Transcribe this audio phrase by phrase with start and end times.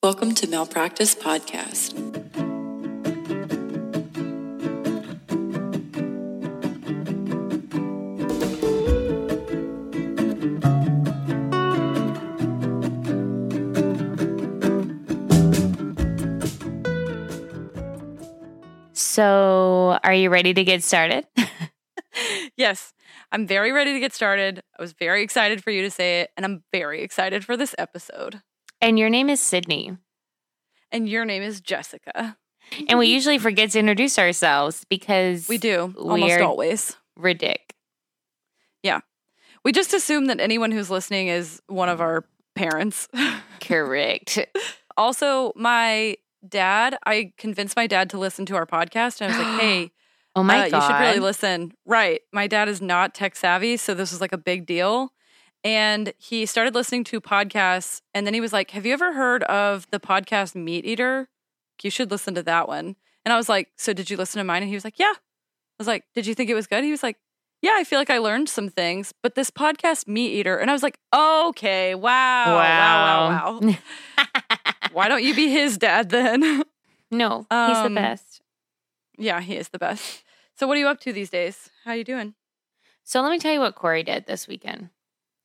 [0.00, 1.92] Welcome to Malpractice Podcast.
[18.92, 21.26] So, are you ready to get started?
[22.56, 22.92] Yes,
[23.30, 24.62] I'm very ready to get started.
[24.76, 27.72] I was very excited for you to say it, and I'm very excited for this
[27.78, 28.42] episode.
[28.80, 29.96] And your name is Sydney.
[30.90, 32.36] And your name is Jessica.
[32.88, 36.96] And we usually forget to introduce ourselves because We do almost always.
[37.18, 37.72] ridic.
[38.82, 39.00] Yeah.
[39.64, 42.24] We just assume that anyone who's listening is one of our
[42.54, 43.08] parents.
[43.60, 44.38] Correct.
[44.96, 46.16] also, my
[46.46, 49.90] dad, I convinced my dad to listen to our podcast, and I was like, "Hey,
[50.36, 50.76] Oh my uh, god.
[50.76, 54.32] you should really listen." Right, my dad is not tech savvy, so this was like
[54.32, 55.12] a big deal.
[55.64, 59.42] And he started listening to podcasts, and then he was like, "Have you ever heard
[59.44, 61.28] of the podcast Meat Eater?
[61.82, 64.44] You should listen to that one." And I was like, "So did you listen to
[64.44, 66.84] mine?" And he was like, "Yeah." I was like, "Did you think it was good?"
[66.84, 67.16] He was like,
[67.60, 70.72] "Yeah, I feel like I learned some things." But this podcast Meat Eater, and I
[70.72, 73.74] was like, "Okay, wow, wow, wow, wow.
[74.92, 76.62] Why don't you be his dad then?"
[77.10, 78.40] no, he's the Um, best.
[79.18, 80.22] yeah, he is the best.
[80.56, 81.68] So, what are you up to these days?
[81.84, 82.34] How are you doing?
[83.04, 84.90] So let me tell you what Corey did this weekend.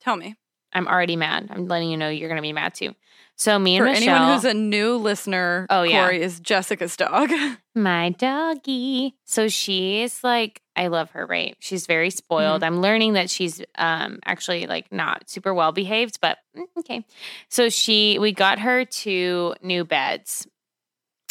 [0.03, 0.35] Tell me.
[0.75, 1.49] I'm already mad.
[1.51, 2.95] I'm letting you know you're going to be mad too.
[3.35, 6.03] So me and For Michelle, anyone who's a new listener, Oh, yeah.
[6.03, 7.31] Corey is Jessica's dog.
[7.75, 9.15] my doggy.
[9.23, 11.55] So she's like, I love her, right?
[11.59, 12.61] She's very spoiled.
[12.61, 12.73] Mm-hmm.
[12.75, 17.05] I'm learning that she's um actually like not super well behaved, but mm, okay.
[17.49, 20.47] So she, we got her two new beds.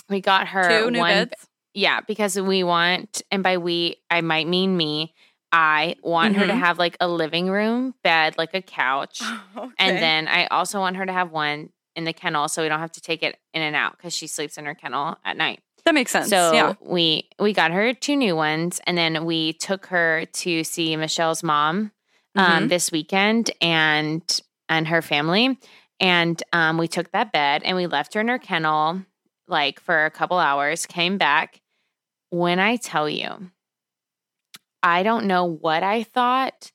[0.08, 1.34] We got her Two new one, beds.
[1.74, 5.14] yeah, because we want, and by we, I might mean me.
[5.52, 6.58] I want her to Mhm.
[6.60, 9.20] have like a living room bed, like a couch.
[9.78, 12.80] And then I also want her to have one in the kennel so we don't
[12.80, 15.60] have to take it in and out because she sleeps in her kennel at night.
[15.84, 16.30] that makes sense.
[16.30, 16.74] So yeah.
[16.80, 21.42] we we got her two new ones and then we took her to see Michelle's
[21.42, 21.92] mom
[22.36, 22.68] um, Mhm.
[22.70, 24.22] this weekend and
[24.68, 25.58] and her family.
[26.00, 29.02] And um, we took that bed and we left her in her kennel
[29.48, 31.60] like for a couple hours, came back.
[32.30, 33.50] When I tell you,
[34.82, 36.72] I don't know what I thought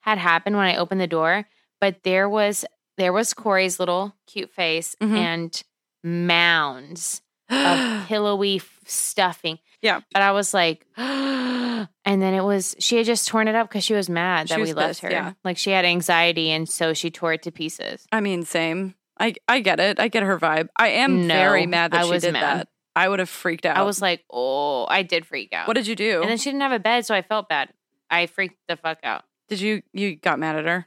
[0.00, 1.46] had happened when I opened the door,
[1.80, 2.64] but there was
[2.96, 5.16] there was Corey's little cute face Mhm.
[5.16, 5.62] and
[6.02, 9.58] mounds of pillowy stuffing.
[9.82, 10.00] Yeah.
[10.12, 13.84] But I was like, and then it was, she had just torn it up because
[13.84, 15.10] she was mad that was we left pissed, her.
[15.10, 15.32] yeah.
[15.44, 18.06] Like she had anxiety and so she tore it to pieces.
[18.10, 18.94] I mean, same.
[19.20, 19.98] I I get it.
[19.98, 20.68] I get her vibe.
[20.76, 22.42] I am No, very mad that I she was did mad.
[22.60, 22.68] that.
[22.98, 23.76] I would have freaked out.
[23.76, 25.68] I was like, oh, I did freak out.
[25.68, 26.20] What did you do?
[26.20, 27.68] and then she didn't have a bed, so I felt bad.
[28.10, 29.22] I freaked the fuck out.
[29.48, 30.86] did you you got mad at her?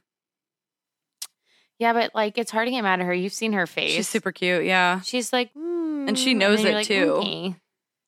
[1.80, 3.14] Yeah, but like it's hard to get mad at her.
[3.14, 3.92] You've seen her face.
[3.94, 4.66] She's super cute.
[4.66, 5.00] Yeah.
[5.02, 7.14] She's like, mm, And she knows you're it like, too.
[7.16, 7.56] okay.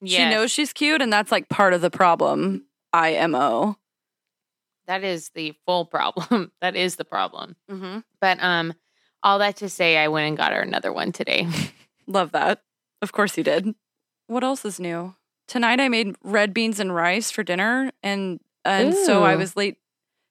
[0.04, 2.66] She knows she's cute, and that's like part of the problem.
[2.92, 3.78] IMO.
[4.86, 6.52] that is the full problem.
[6.60, 7.56] that is the problem.
[7.70, 8.00] Mm-hmm.
[8.20, 8.74] But um,
[9.22, 11.48] all that to say, I went and got her another one today.
[12.06, 12.62] Love that.
[13.00, 13.74] Of course you did.
[14.26, 15.14] What else is new?
[15.46, 19.76] Tonight I made red beans and rice for dinner and and so I was late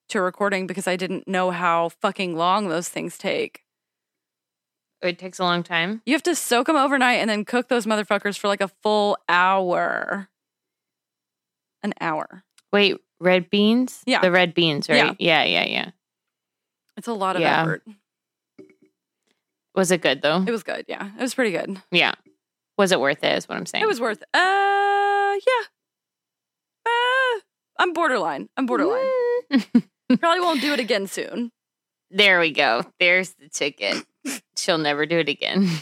[0.10, 3.62] to recording because I didn't know how fucking long those things take.
[5.04, 6.02] Oh, it takes a long time.
[6.06, 9.18] You have to soak them overnight and then cook those motherfuckers for like a full
[9.30, 10.30] hour.
[11.84, 12.44] An hour.
[12.72, 14.02] Wait, red beans?
[14.08, 14.22] Yeah.
[14.22, 15.08] the red beans, Yeah.
[15.10, 15.16] right?
[15.20, 15.90] Yeah, yeah, yeah.
[16.98, 17.62] It's a lot of Yeah.
[17.62, 17.84] effort.
[19.76, 20.42] Was it good though?
[20.48, 20.86] It was good.
[20.88, 21.12] Yeah.
[21.18, 21.82] It was pretty good.
[21.92, 22.14] yeah.
[22.78, 23.38] Was it worth it?
[23.38, 23.84] Is what I'm saying.
[23.84, 25.66] It was worth Uh yeah.
[26.86, 27.40] Uh
[27.80, 28.50] I'm borderline.
[28.58, 29.06] I'm borderline.
[29.52, 29.84] Mm.
[30.20, 31.52] Probably won't do it again soon.
[32.12, 32.84] there we go.
[33.00, 34.06] There's the ticket.
[34.56, 35.68] She'll never do it again.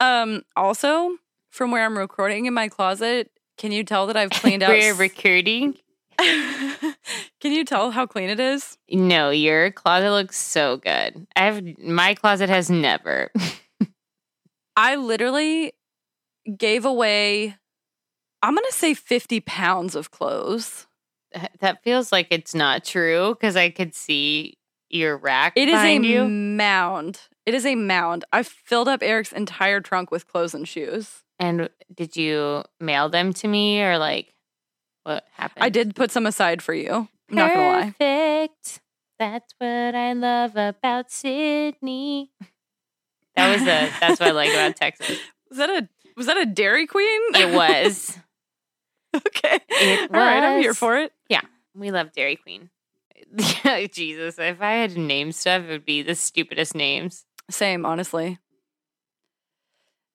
[0.00, 0.42] Um.
[0.56, 1.16] Also,
[1.50, 4.70] from where I'm recording in my closet, can you tell that I've cleaned out?
[4.70, 5.76] We're recording.
[6.18, 8.78] can you tell how clean it is?
[8.90, 11.24] No, your closet looks so good.
[11.36, 13.30] I have my closet has never.
[14.76, 15.72] I literally
[16.56, 17.56] gave away.
[18.42, 20.86] I'm gonna say 50 pounds of clothes.
[21.60, 24.58] that feels like it's not true because I could see
[24.90, 25.54] your rack.
[25.56, 26.28] It is a you.
[26.28, 27.20] mound.
[27.46, 28.24] It is a mound.
[28.32, 31.22] I filled up Eric's entire trunk with clothes and shoes.
[31.38, 34.34] And did you mail them to me or like
[35.04, 35.64] what happened?
[35.64, 37.08] I did put some aside for you.
[37.30, 37.94] I'm not gonna lie.
[37.98, 38.80] Perfect.
[39.18, 42.32] That's what I love about Sydney.
[43.36, 45.18] That was a that's what I like about Texas.
[45.48, 47.20] Was that a was that a Dairy Queen?
[47.34, 48.18] It was.
[49.16, 49.60] okay.
[49.68, 51.12] It All right, I'm here for it.
[51.28, 51.40] Yeah.
[51.74, 52.70] We love Dairy Queen.
[53.92, 57.24] Jesus, if I had to name stuff, it would be the stupidest names.
[57.50, 58.38] Same, honestly.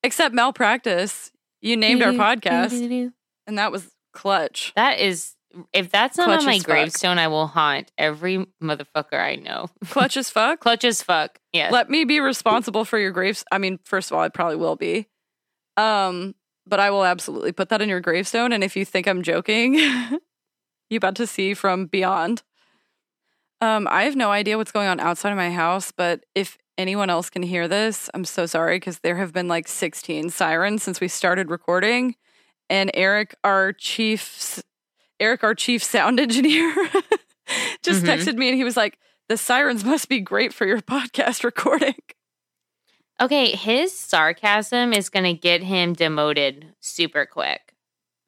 [0.03, 1.31] Except malpractice.
[1.61, 3.11] You named our podcast,
[3.47, 4.71] and that was clutch.
[4.75, 5.33] That is,
[5.73, 9.67] if that's not Clutch on my gravestone, I will haunt every motherfucker I know.
[9.85, 10.59] Clutch as fuck.
[10.59, 11.39] Clutch as fuck.
[11.53, 11.71] Yes.
[11.71, 13.43] Let me be responsible for your graves.
[13.51, 15.07] I mean, first of all, I probably will be.
[15.77, 18.51] Um, but I will absolutely put that in your gravestone.
[18.51, 19.75] And if you think I'm joking,
[20.89, 22.43] you about to see from beyond.
[23.61, 27.09] Um, I have no idea what's going on outside of my house, but if anyone
[27.09, 31.01] else can hear this, I'm so sorry because there have been like 16 sirens since
[31.01, 32.15] we started recording.
[32.69, 34.61] And Eric, our chief,
[35.19, 36.73] Eric, our chief sound engineer,
[37.83, 38.07] just Mhm.
[38.17, 38.99] texted me and he was like,
[39.29, 41.95] "The sirens must be great for your podcast recording."
[43.19, 47.73] okay, his sarcasm is going to get him demoted super quick.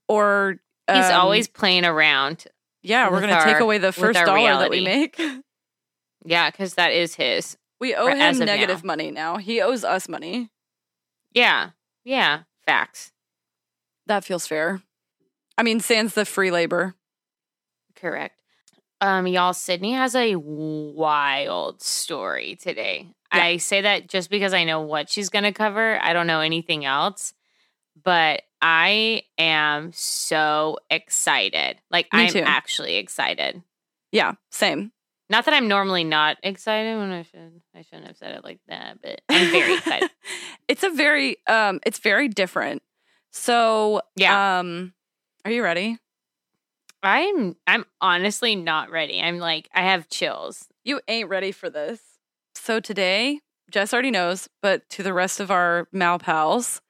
[0.07, 0.57] Or
[0.91, 2.45] He's um, always playing around.
[2.81, 3.11] yeah.
[3.11, 5.19] We're gonna take away the first our dollar that we make.
[6.25, 7.55] Yeah, because that is his.
[7.79, 8.87] we owe him negative now.
[8.87, 9.37] money now.
[9.37, 10.49] He owes us money.
[11.33, 11.69] Yeah.
[12.03, 12.41] Yeah.
[12.65, 13.11] Facts.
[14.07, 14.81] That feels fair.
[15.59, 16.95] I mean, sans the free labor.
[17.95, 18.35] Correct.
[19.01, 23.07] Um, y'all, Sydney has a wild story today.
[23.33, 23.43] Yeah.
[23.43, 25.99] I say that just because I know what she's going to cover.
[26.01, 27.33] I don't know anything else,
[28.03, 31.77] but I am so excited.
[31.91, 32.39] Like, Me I'm too.
[32.39, 33.61] actually excited.
[34.11, 34.91] Yeah, same.
[35.29, 37.61] Not that I'm normally not excited when I should.
[37.75, 40.09] I shouldn't have said it like that, but I'm very excited.
[40.67, 42.81] it's a very um it's very different.
[43.31, 44.59] So, Yeah.
[44.59, 44.93] um
[45.45, 45.97] are you ready?
[47.01, 49.21] I'm I'm honestly not ready.
[49.21, 50.67] I'm like I have chills.
[50.83, 52.01] You ain't ready for this.
[52.55, 53.39] So today,
[53.71, 56.81] Jess already knows, but to the rest of our Mal pals,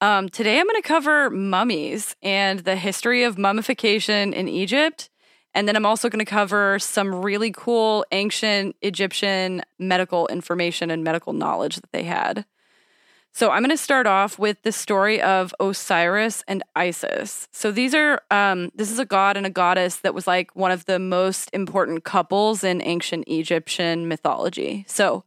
[0.00, 5.10] um, today I'm going to cover mummies and the history of mummification in Egypt.
[5.52, 11.04] And then I'm also going to cover some really cool ancient Egyptian medical information and
[11.04, 12.46] medical knowledge that they had.
[13.32, 17.48] So I'm going to start off with the story of Osiris and Isis.
[17.52, 20.72] So these are um, this is a god and a goddess that was like one
[20.72, 24.84] of the most important couples in ancient Egyptian mythology.
[24.88, 25.24] So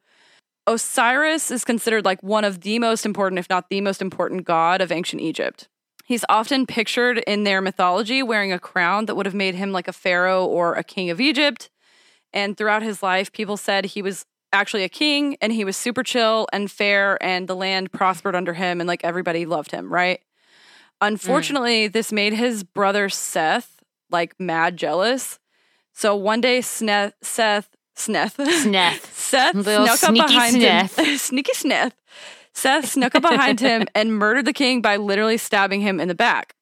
[0.67, 4.81] Osiris is considered like one of the most important, if not the most important god
[4.81, 5.67] of ancient Egypt.
[6.05, 9.87] He's often pictured in their mythology wearing a crown that would have made him like
[9.87, 11.69] a pharaoh or a king of Egypt.
[12.33, 16.03] And throughout his life, people said he was actually a king and he was super
[16.03, 20.21] chill and fair and the land prospered under him and like everybody loved him, right?
[21.01, 21.91] Unfortunately, mm.
[21.91, 25.39] this made his brother Seth like mad jealous.
[25.91, 29.03] So one day Sneth, Seth, Sneth, Sneth.
[29.13, 30.87] Seth Little snuck up behind him.
[31.17, 31.93] Sneaky Sneth.
[32.53, 36.15] Seth snuck up behind him and murdered the king by literally stabbing him in the
[36.15, 36.55] back.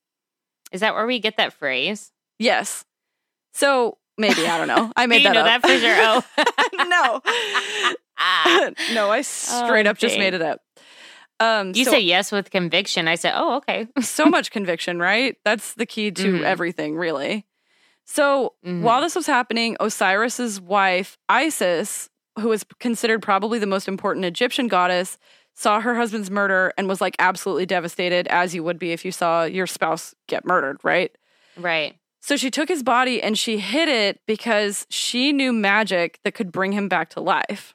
[0.72, 2.12] Is that where we get that phrase?
[2.40, 2.86] Yes.
[3.54, 4.92] So maybe I don't know.
[4.96, 5.46] I made that know up.
[5.46, 5.96] that for sure?
[5.98, 7.22] Oh.
[8.84, 10.62] no, no, I straight Oh, up just made it up.
[11.40, 13.08] Um, You so, say yes with conviction.
[13.08, 15.36] I said, "Oh, okay." so much conviction, right?
[15.44, 16.44] That's the key to Mhm.
[16.44, 17.46] everything, really.
[18.06, 18.82] So Mhm.
[18.82, 22.10] while this was happening, Osiris's wife Isis,
[22.40, 25.18] who was considered probably the most important Egyptian goddess,
[25.56, 29.12] saw her husband's murder and was like absolutely devastated, as you would be if you
[29.12, 31.12] saw your spouse get murdered, right?
[31.58, 31.96] Right.
[32.22, 36.52] So she took his body and she hid it because she knew magic that could
[36.52, 37.74] bring him back to life.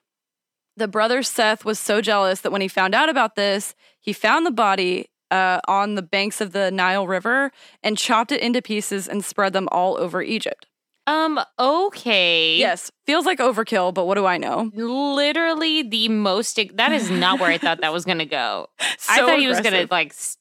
[0.76, 4.46] The brother Seth was so jealous that when he found out about this, he found
[4.46, 7.50] the body uh, on the banks of the Nile River
[7.82, 10.66] and chopped it into pieces and spread them all over Egypt.
[11.08, 11.40] Um.
[11.58, 12.56] Okay.
[12.58, 14.70] Yes, feels like overkill, but what do I know?
[14.74, 16.58] Literally the most.
[16.74, 18.66] That is not where I thought that was going to go.
[18.80, 20.36] I So thought he was going to like s-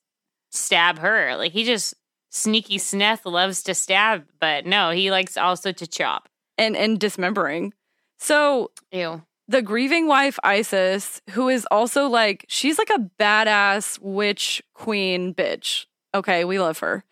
[0.51, 1.35] stab her.
[1.37, 1.93] Like he just
[2.35, 6.27] sneaky Sneth loves to stab, but no, he likes also to chop.
[6.57, 7.73] and and dismembering.
[8.19, 9.23] So Ew.
[9.47, 15.85] the grieving wife Isis, who is also like she's like a badass witch queen bitch.
[16.13, 17.03] Okay, we love her.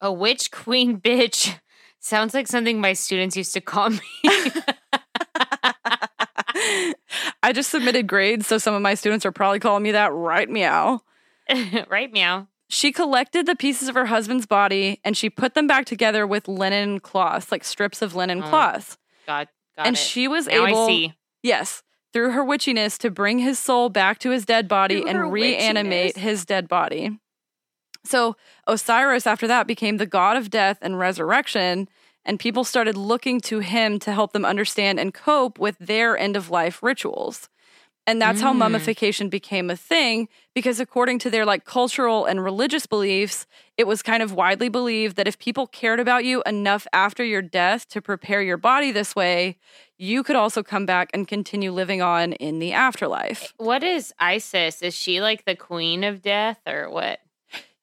[0.00, 1.58] A witch queen bitch
[2.00, 4.00] sounds like something my students used to call me.
[7.42, 10.48] I just submitted grades, so some of my students are probably calling me that right
[10.48, 11.02] meow.
[11.88, 12.48] right, meow.
[12.68, 16.48] She collected the pieces of her husband's body and she put them back together with
[16.48, 18.98] linen cloths, like strips of linen Oh, cloths.
[19.26, 19.98] God, got and it.
[19.98, 21.14] she was now able, I see.
[21.42, 21.82] yes,
[22.12, 26.14] through her witchiness to bring his soul back to his dead body Through and reanimate
[26.16, 26.20] witchiness.
[26.20, 27.18] his dead body.
[28.04, 31.88] So Osiris, after that, became the god of death and resurrection,
[32.24, 36.36] and people started looking to him to help them understand and cope with their end
[36.36, 37.48] of life rituals.
[38.08, 38.56] And that's how Mm.
[38.56, 43.46] mummification became a thing because according to their like cultural and religious beliefs,
[43.76, 47.42] it was kind of widely believed that if people cared about you enough after your
[47.42, 49.58] death to prepare your body this way,
[49.98, 53.52] you could also come back and continue living on in the afterlife.
[53.58, 54.80] What is Isis?
[54.80, 57.20] Is she like the queen of death or what?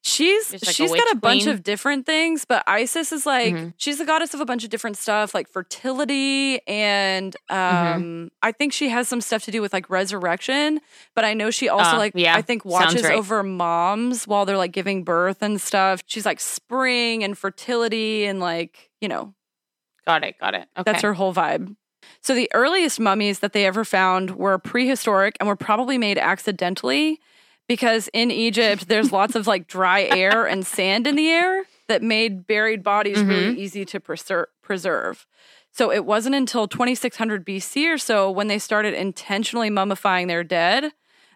[0.07, 3.73] She's like she's witch got a bunch of different things, but Isis is like Mhm.
[3.77, 8.27] she's the goddess of a bunch of different stuff, like fertility, and um, Mm-hmm.
[8.43, 10.79] I think she has some stuff to do with like resurrection.
[11.15, 13.13] But I know she also Ah, like yeah, I think watches right.
[13.17, 16.03] over moms while they're like giving birth and stuff.
[16.05, 19.33] She's like spring and fertility and like you know
[20.05, 20.37] Got it.
[20.39, 20.67] Got it.
[20.77, 20.83] Okay.
[20.91, 21.75] that's her whole vibe.
[22.21, 27.19] So the earliest mummies that they ever found were prehistoric and were probably made accidentally
[27.67, 32.01] because in Egypt there's lots of like dry air and sand in the air that
[32.01, 35.25] made buried bodies really easy to preser- preserve.
[35.71, 40.93] So it wasn't until 2600 BC or so when they started intentionally mummifying their dead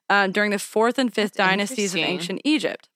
[0.09, 2.89] uh, during the fourth and fifth That's dynasties of ancient Egypt.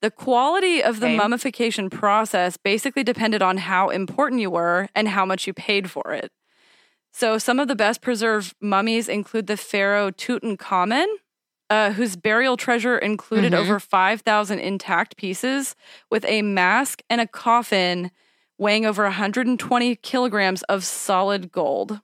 [0.00, 1.16] The quality of the Okay.
[1.16, 6.12] mummification process basically depended on how important you were and how much you paid for
[6.12, 6.32] it.
[7.12, 11.06] So, some of the best preserved mummies include the pharaoh Tutankhamun,
[11.72, 13.58] uh, whose burial treasure included Mhm.
[13.58, 15.74] over 5,000 intact pieces
[16.10, 18.10] with a mask and a coffin
[18.58, 22.00] weighing over 120 kilograms of solid gold.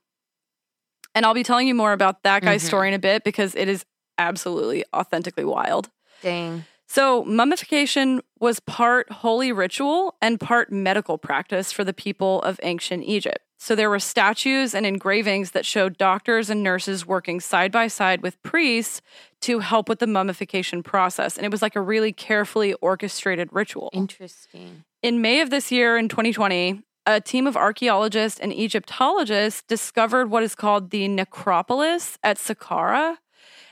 [1.13, 2.67] And I'll be telling you more about that guy's Mhm.
[2.67, 3.85] story in a bit because it is
[4.17, 5.91] absolutely authentically wild.
[6.23, 6.65] Dang.
[6.87, 13.03] So, mummification was part holy ritual and part medical practice for the people of ancient
[13.03, 13.39] Egypt.
[13.59, 18.23] So, there were statues and engravings that showed doctors and nurses working side by side
[18.23, 19.01] with priests
[19.41, 21.37] to help with the mummification process.
[21.37, 23.89] And it was like a really carefully orchestrated ritual.
[23.93, 24.83] Interesting.
[25.01, 30.43] In May of this year, in 2020, a team of archaeologists and Egyptologists discovered what
[30.43, 33.17] is called the necropolis at Saqqara.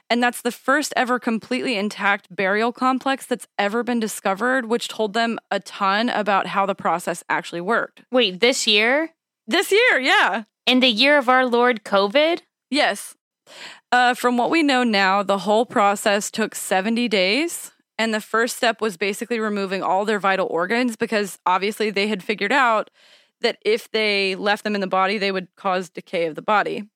[0.10, 5.14] And that's the first ever completely intact burial complex that's ever been discovered, which told
[5.14, 8.04] them a ton about how the process actually worked.
[8.12, 9.10] Wait, this year?
[9.46, 10.44] This year, yeah.
[10.66, 12.42] In the year of our Lord COVID?
[12.70, 13.16] Yes.
[13.92, 17.72] Uh, from what we know now, the whole process took 70 days.
[18.00, 22.22] And the first step was basically removing all their vital organs because obviously they had
[22.22, 22.92] figured out
[23.42, 26.90] that if they left them in the body, they would cause decay of the body.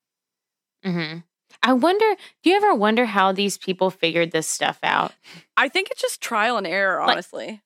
[0.84, 1.18] hmm
[1.62, 2.06] I wonder,
[2.42, 5.12] do you ever wonder how these people figured this stuff out?
[5.56, 7.62] I think it's just trial and error, Like- honestly.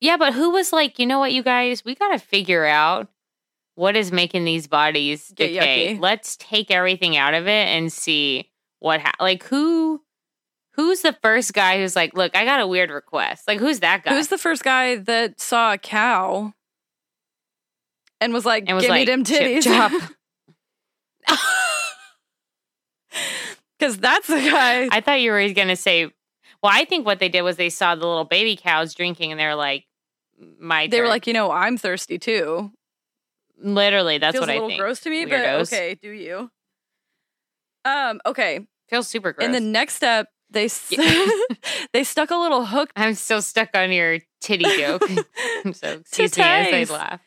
[0.00, 3.08] Yeah, but who was like, you know what, you guys, we got to figure out
[3.74, 5.98] what is making these bodies decay.
[5.98, 10.00] Let's take everything out of it and see what, ha- like, who,
[10.72, 13.48] who's the first guy who's like, look, I got a weird request.
[13.48, 14.14] Like, who's that guy?
[14.14, 16.52] Who's the first guy that saw a cow
[18.20, 19.64] and was like, And was give me like, them "Chip titties?
[19.64, 19.92] chop."
[23.78, 24.88] Because that's the guy.
[24.90, 26.04] I thought you were going to say,
[26.62, 29.38] well, I think what they did was they saw the little baby cows drinking and
[29.40, 29.84] they were like,
[30.58, 32.72] my they were like, you know, I'm thirsty too.
[33.60, 34.80] Literally, that's Feels what a I little think.
[34.80, 35.70] gross to me, Weirdos.
[35.70, 36.50] but okay, do you?
[37.84, 38.66] Um, okay.
[38.88, 39.46] Feels super gross.
[39.46, 40.68] In the next step, they
[41.92, 42.90] they stuck a little hook.
[42.96, 45.02] I'm still stuck on your titty joke.
[45.72, 47.20] so excuse me as I laugh.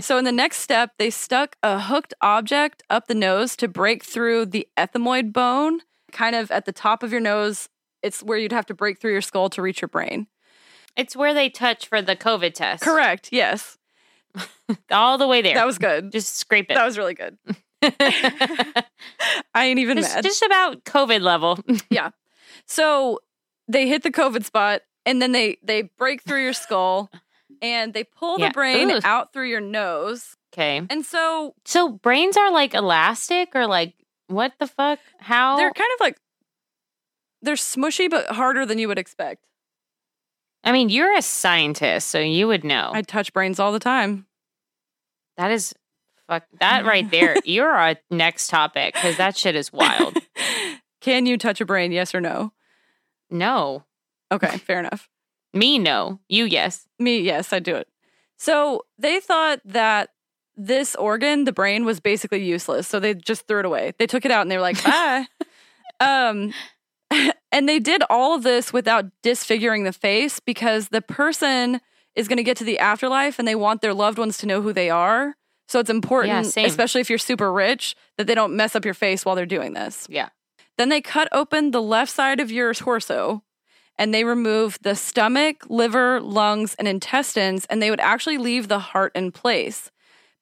[0.00, 4.04] so in the next step, they stuck a hooked object up the nose to break
[4.04, 5.80] through the ethmoid bone,
[6.12, 7.68] kind of at the top of your nose.
[8.02, 10.26] It's where you'd have to break through your skull to reach your brain.
[10.96, 12.82] It's where they touch for the COVID test.
[12.82, 13.28] Correct.
[13.32, 13.76] Yes.
[14.90, 15.54] All the way there.
[15.54, 16.12] That was good.
[16.12, 16.74] just scrape it.
[16.74, 17.36] That was really good.
[17.82, 18.84] I
[19.66, 20.24] ain't even just, mad.
[20.24, 21.58] just about COVID level.
[21.90, 22.10] Yeah.
[22.66, 23.20] So
[23.68, 27.10] they hit the COVID spot and then they they break through your skull
[27.62, 28.48] and they pull Yeah.
[28.48, 29.00] the brain Ooh.
[29.04, 30.36] out through your nose.
[30.52, 30.82] okay.
[30.88, 33.94] And so So brains are like elastic or like
[34.28, 34.98] what the fuck?
[35.18, 35.56] How?
[35.56, 36.18] they're kind of like
[37.42, 39.46] they're smushy but harder than you would expect.
[40.64, 42.90] I mean, you're a scientist, so you would know.
[42.92, 44.26] I touch brains all the time.
[45.36, 45.74] that is
[46.28, 47.36] fuck that right there.
[47.44, 50.16] You're our next topic because that shit is wild.
[51.00, 51.92] Can you touch a brain?
[51.92, 52.52] Yes or no?
[53.30, 53.84] No.
[54.30, 55.08] Okay, fair enough.
[55.52, 56.20] Me, no.
[56.28, 56.86] You, yes.
[56.98, 57.88] Me, yes, I do it.
[58.36, 60.10] So they thought that
[60.56, 62.86] this organ, the brain, was basically useless.
[62.86, 63.92] So they just threw it away.
[63.98, 65.26] They took it out and they were like, bye.
[66.00, 66.52] um,
[67.52, 71.80] and they did all of this without disfiguring the face because the person
[72.14, 74.62] is going to get to the afterlife and they want their loved ones to know
[74.62, 75.36] who they are.
[75.68, 76.66] So it's important, same.
[76.66, 79.72] especially if you're super rich, that they don't mess up your face while they're doing
[79.72, 80.06] this.
[80.10, 80.30] Yeah.
[80.78, 83.44] Then they cut open the left side of your torso
[83.96, 88.78] and they remove the stomach, liver, lungs, and intestines, and they would actually leave the
[88.78, 89.90] heart in place.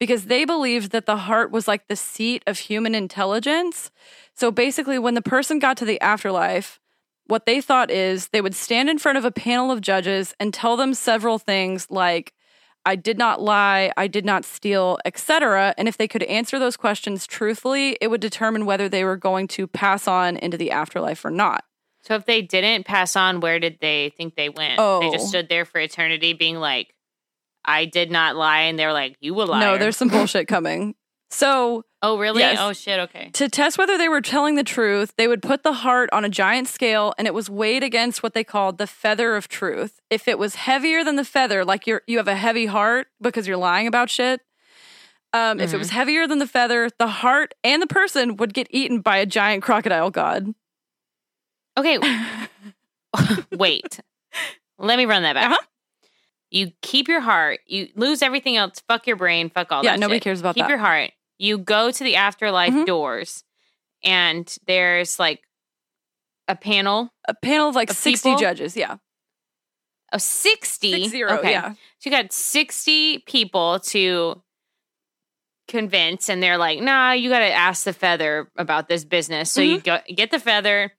[0.00, 3.90] because they believed that the heart was like the seat of human intelligence.
[4.34, 6.78] So basically, when the person got to the afterlife,
[7.28, 10.52] what they thought is they would stand in front of a panel of judges and
[10.52, 12.32] tell them several things like,
[12.84, 15.74] I did not lie, I did not steal, etc.
[15.76, 19.46] And if they could answer those questions truthfully, it would determine whether they were going
[19.48, 21.64] to pass on into the afterlife or not.
[22.02, 24.76] So if they didn't pass on, where did they think they went?
[24.78, 25.00] Oh.
[25.00, 25.28] They just Oh.
[25.28, 26.94] stood there for eternity being like,
[27.64, 28.62] I did not lie.
[28.62, 29.60] And they're like, you will lie.
[29.60, 30.94] No, there's some bullshit coming.
[31.30, 32.40] So, Oh, really?
[32.40, 32.58] Yes.
[32.60, 33.00] Oh, shit.
[33.00, 33.30] Okay.
[33.32, 36.28] to test whether they were telling the truth, they would put the heart on a
[36.28, 39.98] giant scale and it was weighed against what they called the feather of truth.
[40.08, 43.48] If it was heavier than the feather, like you're you have a heavy heart because
[43.48, 44.40] you're lying about shit.
[45.32, 48.66] Um, if it was heavier than the feather, the heart and the person would get
[48.70, 50.54] eaten by a giant crocodile god.
[51.76, 51.98] Okay.
[53.52, 54.00] Wait.
[54.78, 55.50] Let me run that back.
[55.50, 55.66] Uh-huh.
[56.50, 57.60] You keep your heart.
[57.66, 58.80] You lose everything else.
[58.88, 59.50] Fuck your brain.
[59.50, 60.00] Fuck all Yeah, that.
[60.00, 60.22] nobody shit.
[60.24, 60.70] cares about keep that.
[60.70, 61.10] your heart.
[61.38, 62.86] You go to the afterlife Mhm.
[62.86, 63.44] doors,
[64.02, 65.42] and there's like
[66.48, 68.40] a panel A panel of like Of 60 people?
[68.40, 68.96] judges, yeah.
[70.12, 70.90] of 60.
[70.92, 71.50] Six zero, okay.
[71.50, 71.72] yeah.
[71.72, 74.42] So you got 60 people to
[75.68, 79.50] convince, and they're like, nah, you got to ask the feather about this business.
[79.50, 79.70] So Mm-hmm.
[79.74, 80.92] you go get the feather,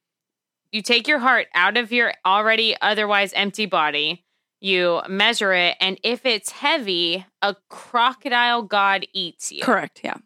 [0.72, 4.24] you take your heart out of your already otherwise empty body,
[4.62, 9.64] you measure it, and if it's heavy, a crocodile god eats you.
[9.64, 10.18] Correct, yeah.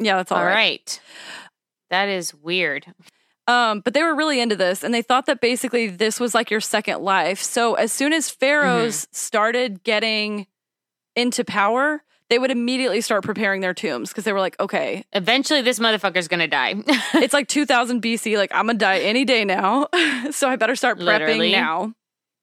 [0.00, 0.54] Yeah, that's all All right.
[0.54, 1.00] right.
[1.90, 2.86] That is weird.
[3.46, 6.50] Um, but they were really into this and they thought that basically this was like
[6.50, 7.42] your second life.
[7.42, 10.46] So as soon as pharaohs started getting
[11.16, 15.62] into power, they would immediately start preparing their tombs because they were like, okay, Eventually,
[15.62, 16.74] this motherfucker's gonna die.
[17.14, 18.36] it's like 2000 BC.
[18.38, 19.88] Like, I'm to die any day now.
[20.30, 21.50] so I better start prepping Literally.
[21.52, 21.92] now.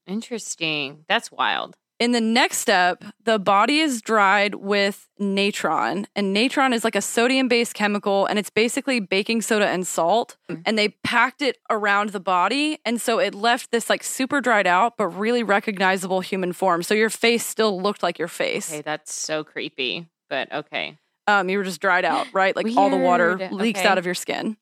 [0.08, 1.06] Interesting.
[1.08, 1.78] That's wild.
[2.00, 6.06] In the next step, the body is dried with natron.
[6.16, 10.38] And natron is like a sodium based chemical, and it's basically baking soda and salt.
[10.66, 12.78] And they packed it around the body.
[12.86, 16.84] And so it left this like super dried out, but really recognizable human form.
[16.84, 18.72] So your face still looked like your face.
[18.72, 20.08] Okay, that's so creepy.
[20.30, 21.00] But okay.
[21.26, 22.56] Um, you were just dried out, right?
[22.56, 23.88] Like all the water leaks Okay.
[23.88, 24.56] out of your skin.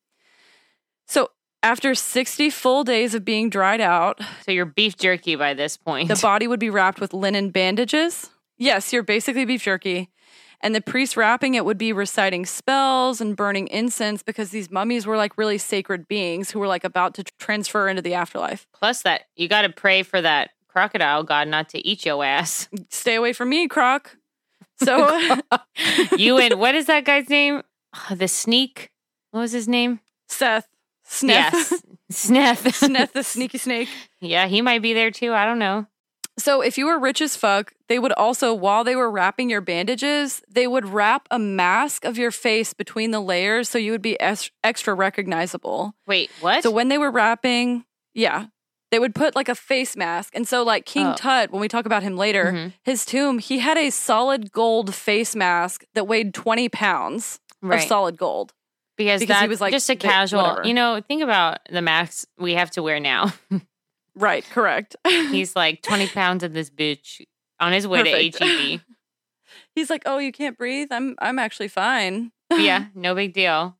[1.05, 1.29] So
[1.65, 6.09] after 60 full days of being dried out, So you're beef jerky by this point.
[6.09, 8.29] The body would be wrapped with linen bandages.
[8.57, 10.11] Yes, you're basically beef jerky.
[10.61, 15.07] And the priest wrapping it would be reciting spells and burning incense because these mummies
[15.07, 18.67] were like really sacred beings who were like about to transfer into the afterlife.
[18.71, 22.69] Plus that you got to pray for that crocodile god not to eat your ass.
[22.89, 24.15] Stay away from me, Croc.
[24.83, 25.07] So
[26.17, 27.63] you and what is that guy's name?
[27.95, 28.91] Oh, the sneak.
[29.31, 29.99] What was his name?
[30.27, 30.67] Seth,
[31.05, 31.73] Sniff, Yes,
[32.11, 32.57] Sneth.
[32.73, 33.89] Sneth the sneaky snake.
[34.21, 35.33] Yeah, he might be there too.
[35.33, 35.85] I don't know.
[36.37, 39.61] So if you were rich as fuck, they would also, while they were wrapping your
[39.61, 44.01] bandages, they would wrap a mask of your face between the layers so you would
[44.01, 45.93] be es- extra recognizable.
[46.07, 46.61] Wait, what?
[46.63, 48.47] So when they were wrapping, yeah,
[48.91, 50.35] they would put like a face mask.
[50.35, 51.15] And so, like King Oh.
[51.15, 52.73] Tut, when we talk about him later, Mhm.
[52.83, 57.81] his tomb, he had a solid gold face mask that weighed 20 pounds right.
[57.81, 58.53] of solid gold.
[58.97, 60.43] Because, because he was, like, just a casual.
[60.43, 60.67] whatever.
[60.67, 63.33] You know, think about the masks we have to wear now.
[64.15, 64.95] Right, correct.
[65.05, 67.21] He's like 20 pounds of this bitch
[67.59, 68.37] on his way Perfect.
[68.37, 68.81] to HEB.
[69.75, 70.87] He's like, "Oh, you can't breathe?
[70.91, 73.77] I'm I'm actually fine." yeah, no big deal.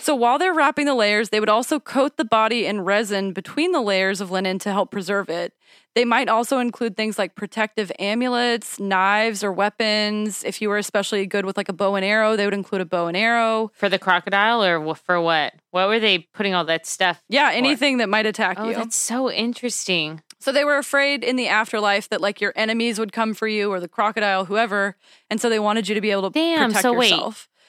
[0.00, 3.72] So while they're wrapping the layers, they would also coat the body in resin between
[3.72, 5.52] the layers of linen to help preserve it.
[5.94, 10.44] They might also include things like protective amulets, knives, or weapons.
[10.44, 12.84] If you were especially good with like a bow and arrow, they would include a
[12.84, 13.72] bow and arrow.
[13.74, 15.54] For the crocodile or for what?
[15.72, 17.20] What were they putting all that stuff?
[17.28, 18.74] Yeah, anything that might attack Oh, you.
[18.74, 20.22] that's so interesting.
[20.38, 23.70] So they were afraid in the afterlife that like your enemies would come for you
[23.72, 24.96] or the crocodile, whoever.
[25.28, 27.10] And so they wanted you to be able to Damn, protect so wait.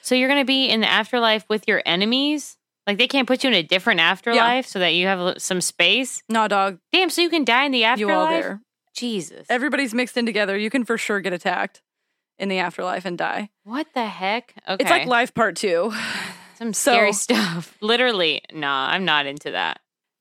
[0.02, 2.56] So you're going to be in the afterlife with your enemies?
[2.86, 6.22] Like they can't put you in a different afterlife so that you have some space?
[6.28, 8.10] Nah, dog, Damn, so you can die in the afterlife?
[8.10, 8.60] you all there.
[8.94, 9.46] Jesus.
[9.48, 10.56] Everybody's mixed in together.
[10.56, 11.82] You can for sure get attacked
[12.38, 13.50] in the afterlife and die.
[13.64, 14.54] what the heck?
[14.68, 14.82] Okay.
[14.82, 15.92] It's like life part two.
[16.56, 17.76] some so- scary stuff.
[17.80, 19.80] Literally, nah, I'm not into that.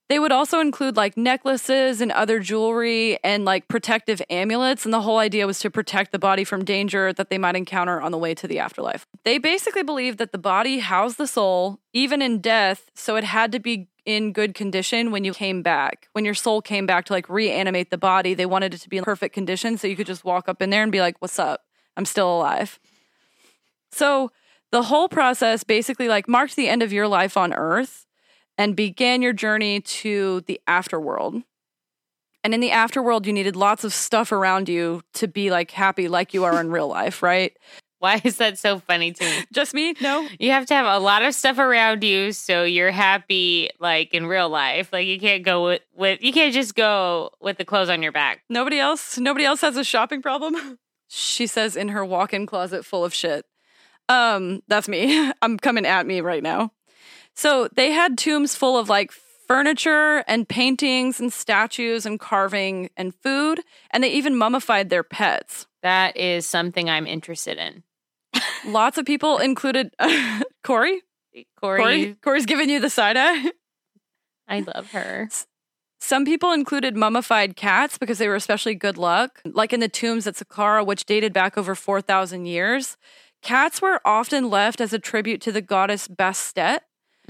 [0.10, 4.84] They would also include like necklaces and other jewelry and like protective amulets.
[4.84, 8.02] And the whole idea was to protect the body from danger that they might encounter
[8.02, 9.06] on the way to the afterlife.
[9.24, 12.90] They basically believed that the body housed the soul, even in death.
[12.96, 16.10] So it had to be in good condition when you came back.
[16.14, 18.98] When your soul came back to like reanimate the body, they wanted it to be
[18.98, 19.78] in perfect condition.
[19.78, 21.66] So you could just walk up in there and be like, what's up?
[21.96, 22.80] I'm still alive.
[23.92, 24.32] So
[24.72, 28.08] the whole process basically like marked the end of your life on earth
[28.60, 31.44] and began your journey to the afterworld.
[32.44, 36.10] And in the afterworld, you needed lots of stuff around you to be like happy,
[36.10, 37.58] like you are in real life, right?
[38.00, 39.46] Why is that so funny to me?
[39.54, 39.96] Just me?
[40.02, 40.28] No.
[40.40, 44.26] You have to have a lot of stuff around you so you're happy like in
[44.26, 44.92] real life.
[44.92, 48.12] Like you can't go with, with you can't just go with the clothes on your
[48.12, 48.44] back.
[48.50, 49.18] Nobody else?
[49.18, 50.78] Nobody else has a shopping problem?
[51.12, 53.44] She says in her walk-in closet full of shit.
[54.10, 55.32] Um, that's me.
[55.42, 56.72] I'm coming at me right now.
[57.40, 59.14] So they had tombs full of like
[59.48, 65.66] furniture and paintings and statues and carving and food, and they even mummified their pets.
[65.82, 67.84] That is something I'm interested in.
[68.66, 69.92] Lots of people included
[70.66, 71.02] Corey.
[71.58, 72.16] Corey, Corey.
[72.22, 73.54] Corey's giving you the side eye.
[74.46, 75.30] I love her.
[76.02, 80.28] Some people included mummified cats because they were especially good luck, like in the tombs
[80.28, 82.98] at Saqqara, which dated back over 4,000 years.
[83.42, 86.80] Cats were often left as a tribute to the goddess Bastet,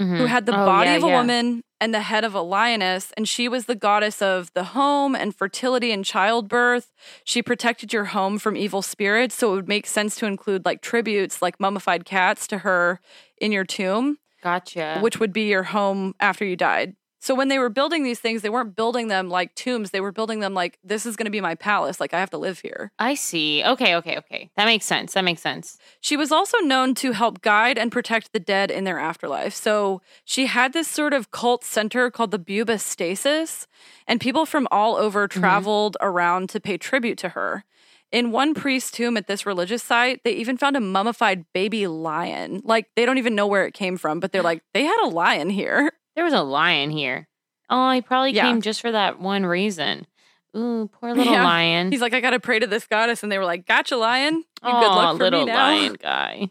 [0.00, 0.26] who mm-hmm.
[0.26, 1.18] had the Oh, body yeah, of a yeah.
[1.20, 5.14] woman and the head of a lioness, and she was the goddess of the home
[5.14, 6.92] and fertility and childbirth.
[7.24, 10.80] She protected your home from evil spirits, so it would make sense to include like
[10.82, 13.00] tributes, like mummified cats, to her
[13.38, 14.98] in your tomb Gotcha.
[15.00, 16.96] which would be your home after you died.
[17.20, 19.90] So when they were building these things, they weren't building them like tombs.
[19.90, 22.00] They were building them like this is going to be my palace.
[22.00, 22.92] Like I have to live here.
[22.98, 23.62] I see.
[23.62, 24.50] Okay, okay, okay.
[24.56, 25.12] That makes sense.
[25.12, 25.78] That makes sense.
[26.00, 29.54] She was also known to help guide and protect the dead in their afterlife.
[29.54, 33.66] So she had this sort of cult center called the Bubastis,
[34.06, 35.40] and people from all over mm-hmm.
[35.40, 37.64] traveled around to pay tribute to her.
[38.12, 42.60] In one priest's tomb at this religious site, they even found a mummified baby lion.
[42.64, 45.08] Like they don't even know where it came from, but they're like, they had a
[45.08, 45.92] lion here.
[46.20, 47.26] There was a lion here.
[47.70, 48.42] Oh, he probably Yeah.
[48.42, 50.06] came just for that one reason.
[50.54, 51.44] Ooh, poor little Yeah.
[51.44, 51.90] lion.
[51.90, 54.34] He's like, I gotta pray to this goddess, and they were like, "Gotcha, lion.
[54.34, 56.50] You oh, good luck for little me now." lion guy.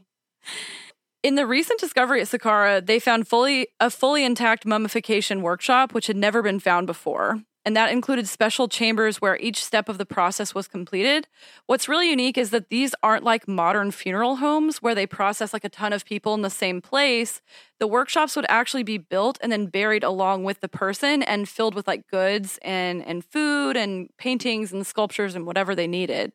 [1.21, 6.08] In the recent discovery at Saqqara, they found fully a fully intact mummification workshop, which
[6.08, 10.05] had never been found before, and that included special chambers where each step of the
[10.05, 11.27] process was completed.
[11.65, 15.65] What's really unique is that these aren't like modern funeral homes where they process like
[15.65, 17.41] a ton of people in the same place.
[17.79, 21.75] The workshops would actually be built and then buried along with the person and filled
[21.75, 26.31] with like goods and and food and paintings and sculptures and whatever they needed.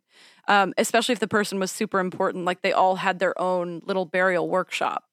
[0.46, 4.04] Um, especially if the person was super important, like they all had their own little
[4.04, 5.04] burial workshop.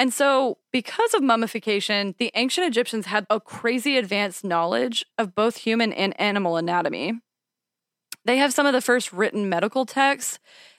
[0.00, 5.58] And so, because of mummification, the ancient Egyptians had a crazy advanced knowledge of both
[5.58, 7.20] human and animal anatomy.
[8.24, 10.38] They have some of the first written medical texts.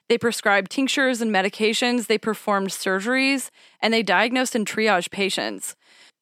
[0.10, 5.76] They prescribed tinctures and medications, they performed surgeries, and they diagnosed and triaged patients.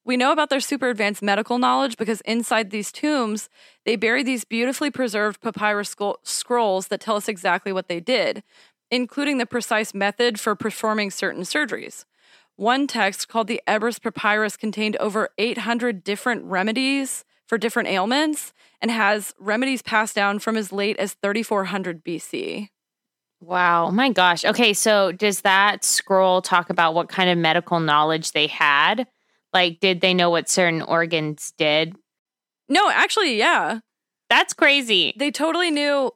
[0.03, 3.47] We know about their super advanced medical knowledge because inside these tombs,
[3.85, 8.43] they bury these beautifully preserved papyrus scroll- scrolls that tell us exactly what they did,
[8.91, 12.03] including the precise method for performing certain surgeries.
[12.59, 18.91] One text called the Ebers Papyrus contained over 800 different remedies for different ailments and
[18.91, 22.67] has remedies passed down from as late as 3400 BC.
[23.39, 23.85] Wow.
[23.85, 24.43] Oh my gosh.
[24.43, 29.07] Okay, so does that scroll talk about what kind of medical knowledge they had?
[29.53, 31.95] Like, did they know what certain organs did?
[32.67, 33.79] No, actually, yeah.
[34.29, 35.13] That's crazy.
[35.15, 36.11] They totally knew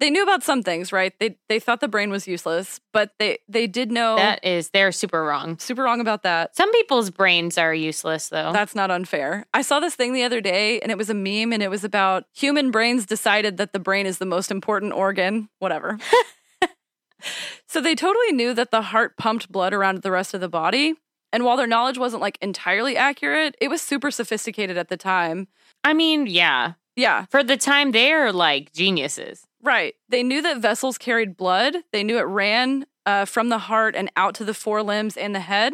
[0.00, 1.12] they knew about some things, right?
[1.20, 4.92] They they thought the brain was useless, but they they did know That is, they're
[4.92, 5.58] super wrong.
[5.58, 6.56] super wrong about that.
[6.56, 8.52] Some people's brains are useless, though.
[8.52, 9.46] That's not unfair.
[9.54, 11.84] I saw this thing the other day and it was a meme and it was
[11.84, 15.98] about human brains decided that the brain is the most important organ, whatever.
[17.68, 20.94] so they totally knew that the heart pumped blood around the rest of the body.
[21.32, 25.48] And while their knowledge wasn't like entirely accurate, it was super sophisticated at the time.
[25.82, 26.74] I mean, yeah.
[26.96, 29.42] Yeah, For the time, they're like geniuses.
[29.64, 29.94] Right.
[30.08, 31.76] They knew that vessels carried blood.
[31.92, 35.40] They knew it ran uh, from the heart and out to the forelimbs and the
[35.40, 35.72] head.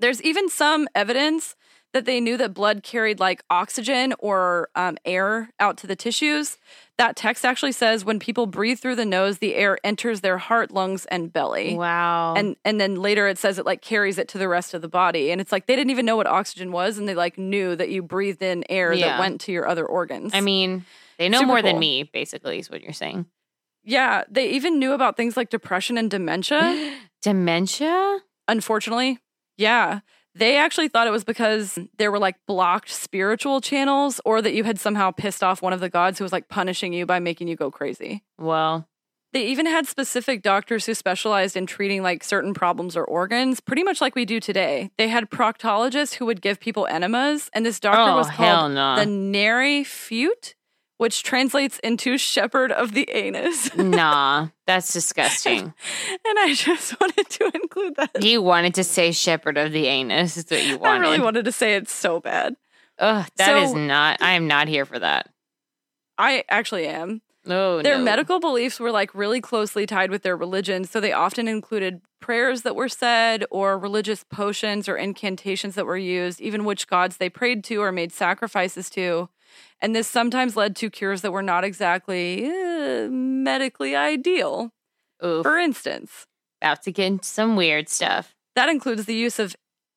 [0.00, 1.56] There's even some evidence
[1.94, 6.58] that they knew that blood carried like oxygen or um, air out to the tissues.
[6.98, 10.70] That text actually says when people breathe through the nose, the air enters their heart,
[10.70, 11.74] lungs, and belly.
[11.76, 12.34] Wow.
[12.34, 14.88] And and then later it says it like carries it to the rest of the
[14.88, 15.30] body.
[15.32, 17.88] And it's like they didn't even know what oxygen was, and they like knew that
[17.88, 19.08] you breathed in air Yeah.
[19.08, 20.32] that went to your other organs.
[20.34, 20.84] I mean,
[21.18, 23.26] they know Super more than me, basically, is what you're saying.
[23.84, 26.94] yeah, they even knew about things like depression and dementia.
[27.22, 28.20] Dementia?
[28.46, 29.18] unfortunately.
[29.56, 30.00] Yeah.
[30.34, 34.64] They actually thought it was because there were like blocked spiritual channels or that you
[34.64, 37.48] had somehow pissed off one of the gods who was like punishing you by making
[37.48, 38.22] you go crazy.
[38.38, 38.88] Well,
[39.34, 43.82] They even had specific doctors who specialized in treating like certain problems or organs, pretty
[43.82, 44.90] much like we do today.
[44.96, 48.96] They had proctologists who would give people enemas, and this doctor Oh, was called no.
[48.96, 50.54] the Neri Fute,
[50.98, 53.74] which translates into shepherd of the anus.
[53.74, 55.62] nah, that's disgusting.
[55.62, 58.22] and I just wanted to include that.
[58.22, 60.98] you wanted to say shepherd of the anus, is what you wanted.
[60.98, 62.54] I really wanted to say it so bad.
[62.98, 65.30] Ugh, that is So- not, I am not here for that.
[66.18, 67.22] I actually am.
[67.50, 68.04] Oh, Their no.
[68.04, 72.62] medical beliefs were like really closely tied with their religion, so they often included prayers
[72.62, 77.30] that were said or religious potions or incantations that were used, even which gods they
[77.30, 79.30] prayed to or made sacrifices to.
[79.80, 84.72] And this sometimes led to cures that were not exactly eh, medically ideal.
[85.24, 85.42] Oof.
[85.44, 86.26] For instance,
[86.62, 88.34] About to get into some weird stuff.
[88.54, 89.54] that includes the use of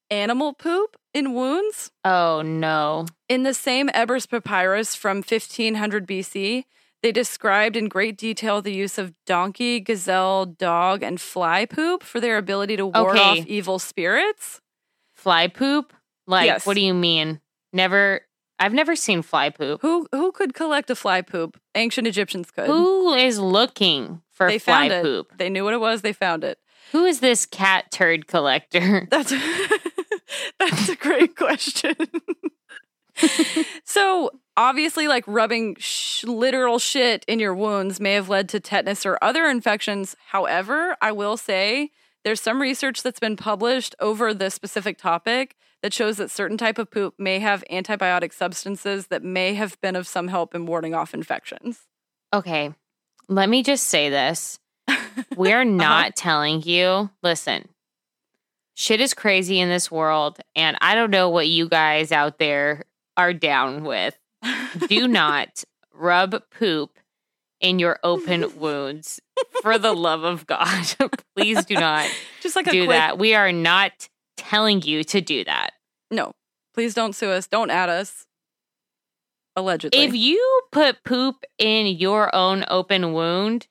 [0.10, 1.92] animal poop in wounds.
[2.04, 3.06] Oh, no.
[3.30, 6.66] In the same Ebers Papyrus from 1500 BC,
[7.02, 12.20] they described in great detail the use of donkey, gazelle, dog, and fly poop for
[12.20, 13.20] their ability to ward Okay.
[13.42, 14.62] off evil spirits.
[15.16, 15.94] Fly poop?
[16.28, 16.66] Like, Yes.
[16.66, 17.42] what do you mean?
[17.74, 18.22] Never,
[18.62, 19.82] I've never seen fly poop.
[19.82, 21.60] Who who could collect a fly poop?
[21.74, 22.68] Ancient Egyptians could.
[22.68, 25.04] Who is looking for they fly found it.
[25.04, 25.38] poop?
[25.38, 26.04] They knew what it was.
[26.04, 26.60] They found it.
[26.92, 29.08] Who is this cat turd collector?
[29.12, 29.34] That's
[30.60, 31.96] that's a great question.
[33.84, 39.08] so obviously, like rubbing sh- literal shit in your wounds may have led to tetanus
[39.08, 40.16] or other infections.
[40.28, 41.90] However, I will say
[42.24, 46.78] there's some research that's been published over this specific topic that shows that certain type
[46.78, 50.94] of poop may have antibiotic substances that may have been of some help in warding
[50.94, 51.88] off infections.
[52.34, 52.74] Okay,
[53.28, 54.60] let me just say this.
[55.36, 55.70] We're uh-huh.
[55.70, 57.68] not telling you, listen,
[58.76, 62.84] shit is crazy in this world, and I don't know what you guys out there
[63.18, 64.18] are down with.
[64.88, 65.64] Do not
[65.94, 66.98] rub poop
[67.60, 69.20] in your open wounds
[69.62, 70.96] for the love of God.
[71.36, 72.10] Please do not
[72.42, 73.18] Just like a do quick that.
[73.18, 74.10] We are not
[74.42, 75.72] telling you to do that.
[76.10, 76.32] no.
[76.74, 77.48] Please don't sue us.
[77.48, 78.26] Don't add us.
[79.58, 80.00] Allegedly.
[80.04, 83.68] If you put poop in your own open wound,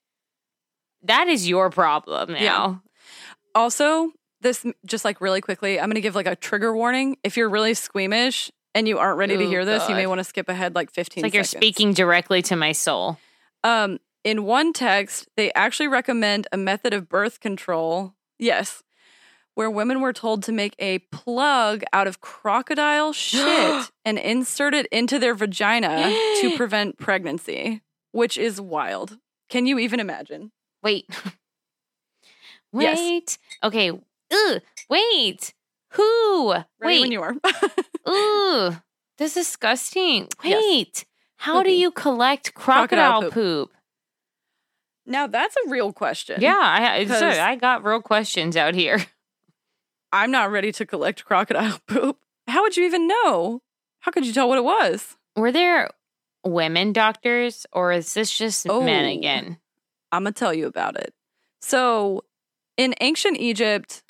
[1.03, 2.83] that is your problem now.
[3.55, 4.11] Also,
[4.43, 7.17] this just like really quickly, I'm going to give like a trigger warning.
[7.25, 10.19] If you're really squeamish and you aren't ready to Oh, hear this, you may want
[10.19, 13.19] to skip ahead like 15 It's like you're speaking directly to my soul.
[13.65, 18.13] Um, in one text, they actually recommend a method of birth control.
[18.39, 18.83] Yes.
[19.61, 24.87] Where women were told to make a plug out of crocodile shit and insert it
[24.87, 29.19] into their vagina to prevent pregnancy, which is wild.
[29.51, 30.51] Can you even imagine?
[30.83, 31.05] Wait.
[32.73, 32.99] Yes.
[32.99, 33.39] wait.
[33.63, 33.91] Okay.
[33.91, 34.63] Ugh.
[34.89, 35.53] Wait.
[35.91, 36.53] Who?
[36.53, 37.01] Ready wait.
[37.03, 37.35] when you are.
[38.07, 38.77] Ugh.
[39.19, 40.29] That's disgusting.
[40.43, 40.65] Yes.
[40.65, 41.05] Wait.
[41.37, 43.71] How do you collect Crocodile crocodile, poop.
[43.71, 43.73] poop?
[45.05, 46.41] now, that's a real question.
[46.41, 49.05] Yeah, I- so I got real questions out here.
[50.13, 52.19] I'm not ready to collect crocodile poop.
[52.47, 53.63] How would you even know?
[54.01, 55.17] How could you tell what it was?
[55.37, 55.89] Were there
[56.45, 59.13] women doctors or is this just men Oh.
[59.19, 59.59] again?
[60.13, 61.15] I'm going to tell you about it.
[61.63, 62.25] So,
[62.77, 64.03] in ancient Egypt,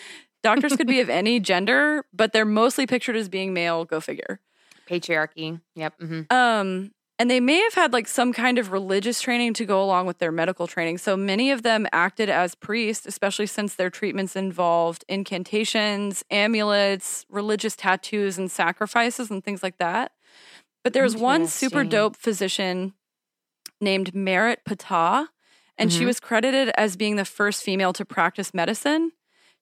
[0.42, 4.40] doctors could be of any gender, but they're mostly pictured as being male, go figure.
[4.88, 5.60] Patriarchy.
[5.74, 5.94] Yep.
[6.00, 9.83] hmm Um, and they may have had like some kind of religious training to go
[9.83, 10.96] along with their medical training.
[10.96, 17.76] So many of them acted as priests, especially since their treatments involved incantations, amulets, religious
[17.76, 20.12] tattoos, and sacrifices and things like that.
[20.83, 22.94] But there was one super dope physician
[23.83, 25.26] named Merit Ptah,
[25.76, 26.06] and she Mhm.
[26.06, 29.12] was credited as being the first female to practice medicine.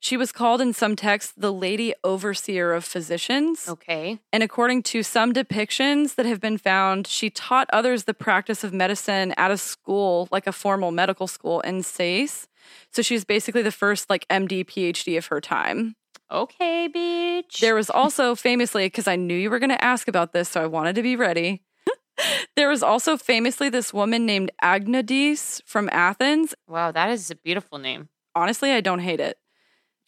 [0.01, 3.69] She was called in some texts the Lady Overseer of Physicians.
[3.69, 4.21] Okay.
[4.33, 8.73] And according to some depictions that have been found, she taught others the practice of
[8.73, 12.47] medicine at a school, like a formal medical school in Sais.
[12.93, 15.97] So she's basically the first like MD, PhD of her time.
[16.31, 17.59] Okay, bitch.
[17.61, 20.63] There was also famously, because I knew you were going to ask about this, so
[20.63, 21.63] I wanted to be ready.
[22.57, 26.55] there was also famously this woman named Agnodice from Athens.
[26.69, 28.11] wow, that is a beautiful name.
[28.35, 29.39] Honestly, I don't hate it.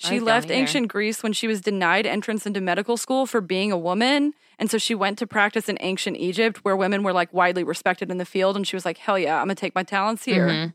[0.01, 3.77] She left ancient Greece when she was denied entrance into medical school for being a
[3.79, 4.33] woman.
[4.59, 8.11] And so she went to practice in ancient Egypt where women were like widely respected
[8.11, 8.57] in the field.
[8.57, 10.47] And she was like, hell yeah, I'm going to take my talents here.
[10.49, 10.75] Mhm.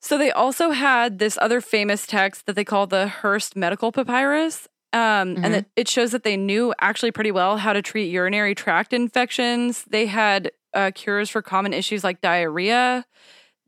[0.00, 4.68] So they also had this other famous text that they call the Hearst Medical Papyrus.
[4.92, 5.44] Um, Mhm.
[5.44, 8.92] And it, it shows that they knew actually pretty well how to treat urinary tract
[8.92, 9.84] infections.
[9.88, 13.06] They had uh, cures for common issues like diarrhea.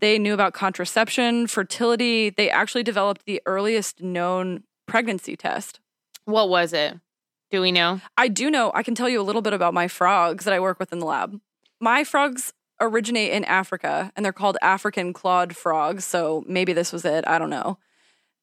[0.00, 2.30] They knew about contraception, fertility.
[2.30, 5.80] They actually developed the earliest known pregnancy test.
[6.24, 6.98] What was it?
[7.50, 8.00] Do we know?
[8.16, 10.60] I do know, I can tell you a little bit about my frogs that I
[10.60, 11.40] work with in the lab.
[11.80, 16.04] My frogs originate in Africa and they're called African clawed frogs.
[16.04, 17.26] So maybe this was it.
[17.26, 17.78] I don't know.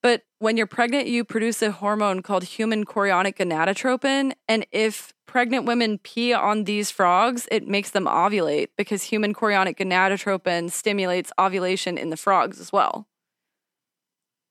[0.04, 4.34] But when you're pregnant, you produce a hormone called human chorionic gonadotropin.
[4.50, 9.78] And if pregnant women pee on these frogs, it makes them ovulate because human chorionic
[9.78, 13.08] gonadotropin stimulates ovulation in the frogs as well.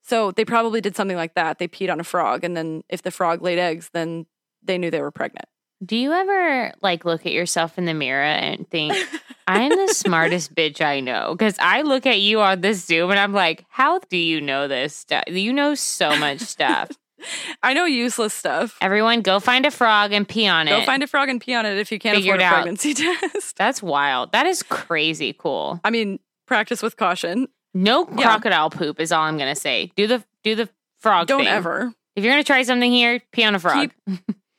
[0.02, 1.58] So they probably did something like that.
[1.58, 2.44] They peed on a frog.
[2.44, 4.24] And then if the frog laid eggs, then
[4.62, 5.46] they knew they were pregnant.
[5.84, 8.94] Do you ever like look at yourself in the mirror and think,
[9.48, 13.18] I'm the smartest bitch I know because I look at you on this Zoom and
[13.18, 15.24] I'm like, how do you know this stuff?
[15.26, 16.90] You know so much stuff.
[17.62, 18.76] I know useless stuff.
[18.80, 20.70] Everyone, go find a frog and pee on it.
[20.70, 22.46] Go find a frog and pee on it if you can't Figure afford it a
[22.46, 22.52] out.
[22.54, 22.94] pregnancy
[23.30, 23.56] test.
[23.56, 24.32] That's wild.
[24.32, 25.80] That is crazy cool.
[25.84, 27.48] I mean, practice with caution.
[27.74, 28.26] No Yeah.
[28.26, 29.90] crocodile poop is all I'm gonna say.
[29.96, 30.68] Do the do the
[31.00, 31.26] frog.
[31.28, 31.48] Don't thing.
[31.48, 33.90] ever If you're gonna try something here, pee on a frog.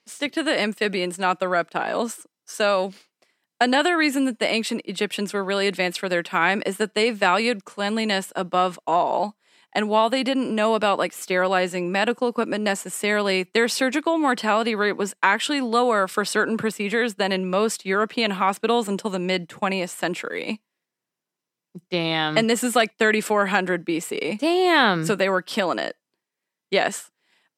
[0.05, 2.25] Stick to the amphibians, not the reptiles.
[2.45, 2.93] So,
[3.59, 7.11] another reason that the ancient Egyptians were really advanced for their time is that they
[7.11, 9.35] valued cleanliness above all.
[9.75, 14.97] And while they didn't know about like sterilizing medical equipment necessarily, their surgical mortality rate
[14.97, 19.89] was actually lower for certain procedures than in most European hospitals until the mid 20th
[19.89, 20.61] century.
[21.89, 22.37] Damn.
[22.37, 24.37] And this is like 3400 BC.
[24.37, 25.05] Damn.
[25.05, 25.95] So they were killing it.
[26.69, 27.09] Yes.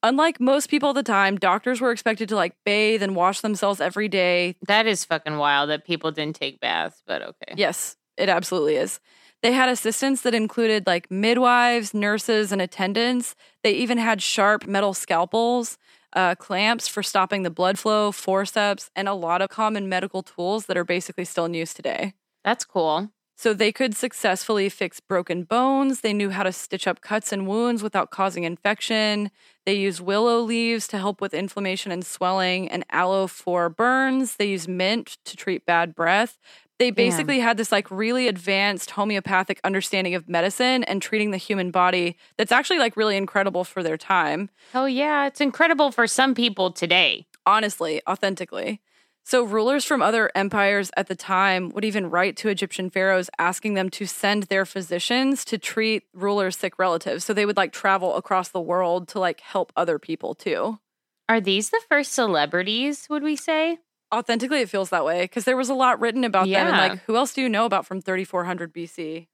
[0.05, 3.81] Unlike most people at the time, doctors were expected to like bathe and wash themselves
[3.81, 4.55] every day.
[4.67, 7.53] that is fucking wild that people didn't take baths, but okay.
[7.55, 8.99] Yes, it absolutely is.
[9.41, 13.35] They had assistants that included like midwives, nurses, and attendants.
[13.63, 15.79] They even had sharp metal scalpels,
[16.13, 20.67] uh, clamps for stopping the blood flow, forceps, and a lot of common medical tools
[20.67, 22.13] that are basically still in use today.
[22.43, 23.09] That's cool.
[23.37, 26.01] So they could successfully fix broken bones.
[26.01, 29.29] They knew how to stitch up cuts and wounds without causing infection.
[29.65, 34.37] They used willow leaves to help with inflammation and swelling, and aloe for burns.
[34.37, 36.37] They used mint to treat bad breath.
[36.77, 41.71] They basically had this like really advanced homeopathic understanding of medicine and treating the human
[41.71, 44.49] body that's actually like really incredible for their time.
[44.73, 47.25] Oh yeah, it's incredible for some people today.
[47.45, 48.81] honestly, authentically.
[49.27, 53.73] So, rulers from other empires at the time would even write to Egyptian pharaohs asking
[53.73, 57.25] them to send their physicians to treat rulers' sick relatives.
[57.25, 60.79] So, they would like travel across the world to like help other people too.
[61.27, 63.79] Are these the first celebrities, would we say?
[64.13, 66.67] Authentically, it feels that way because there was a lot written about them.
[66.67, 69.25] And like, who else do you know about from 3400 BC?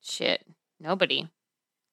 [0.00, 0.46] Shit.
[0.78, 1.28] Nobody.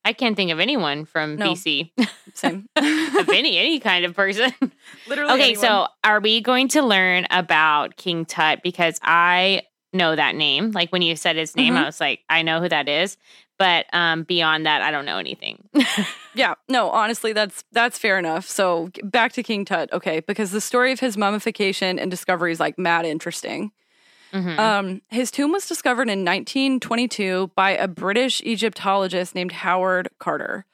[0.06, 1.54] I can't think of anyone from No.
[1.54, 1.90] BC.
[2.36, 2.68] Same.
[3.22, 4.54] of any any kind of person.
[5.08, 5.34] Literally.
[5.34, 5.62] okay, anyone.
[5.66, 8.62] so are we going to learn about King Tut?
[8.64, 10.72] Because I know that name.
[10.72, 11.84] Like when you said his name, Mhm.
[11.84, 13.18] I was like, I know who that is.
[13.60, 15.68] But um, beyond that, I don't know anything.
[16.34, 18.48] Yeah, no, honestly, that's that's fair enough.
[18.48, 22.60] So back to King Tut, okay, because the story of his mummification and discovery is
[22.60, 23.72] like mad interesting.
[24.32, 24.58] Mhm.
[24.58, 30.66] Um, his tomb was discovered in 1922 by a British Egyptologist named Howard Carter.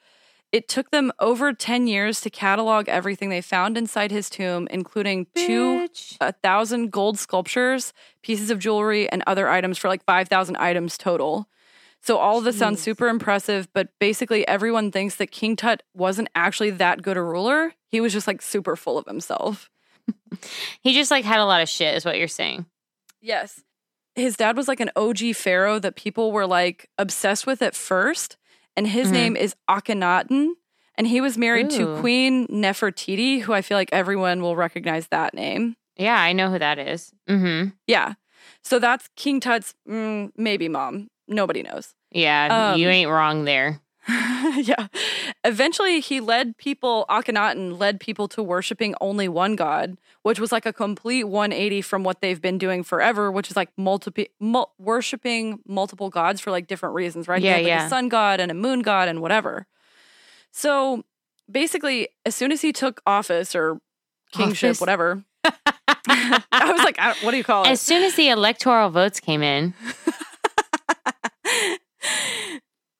[0.50, 5.26] It took them over 10 years to catalog everything they found inside his tomb, including
[5.34, 6.16] two Bitch.
[6.20, 11.48] a thousand gold sculptures, pieces of jewelry, and other items for like 5,000 items total.
[12.00, 16.28] So all of this sounds super impressive, but basically everyone thinks that King Tut wasn't
[16.34, 17.74] actually that good a ruler.
[17.88, 19.70] He was just like super full of himself.
[20.80, 22.64] He just like had a lot of shit, is what you're saying.
[23.20, 23.62] Yes.
[24.14, 28.36] His dad was like an OG pharaoh that people were like obsessed with at first,
[28.78, 29.12] and his Mhm.
[29.20, 30.54] name is Akhenaten.
[30.94, 35.32] And he was married to Queen Nefertiti, who I feel like everyone will recognize that
[35.34, 35.76] name.
[35.96, 37.12] Yeah, I know who that is.
[37.28, 37.70] Mm-hmm.
[37.86, 38.14] Yeah.
[38.64, 41.08] So that's King Tut's mm, maybe mom.
[41.28, 41.94] Nobody knows.
[42.10, 43.80] Yeah, you Um, ain't wrong there.
[44.56, 44.86] yeah.
[45.44, 50.64] Eventually, he led people, Akhenaten led people to worshiping only one god, which was like
[50.64, 55.60] a complete 180 from what they've been doing forever, which is like multiple mul- worshiping
[55.66, 57.42] multiple gods for like different reasons, right?
[57.42, 57.86] Yeah, had, like, yeah.
[57.86, 59.66] A sun god and a moon god and whatever.
[60.52, 61.04] So
[61.50, 63.78] basically, as soon as he took office or
[64.32, 64.80] kingship, Office?
[64.80, 67.68] whatever, I was like, I, what do you call it?
[67.68, 69.74] As soon as the electoral votes came in,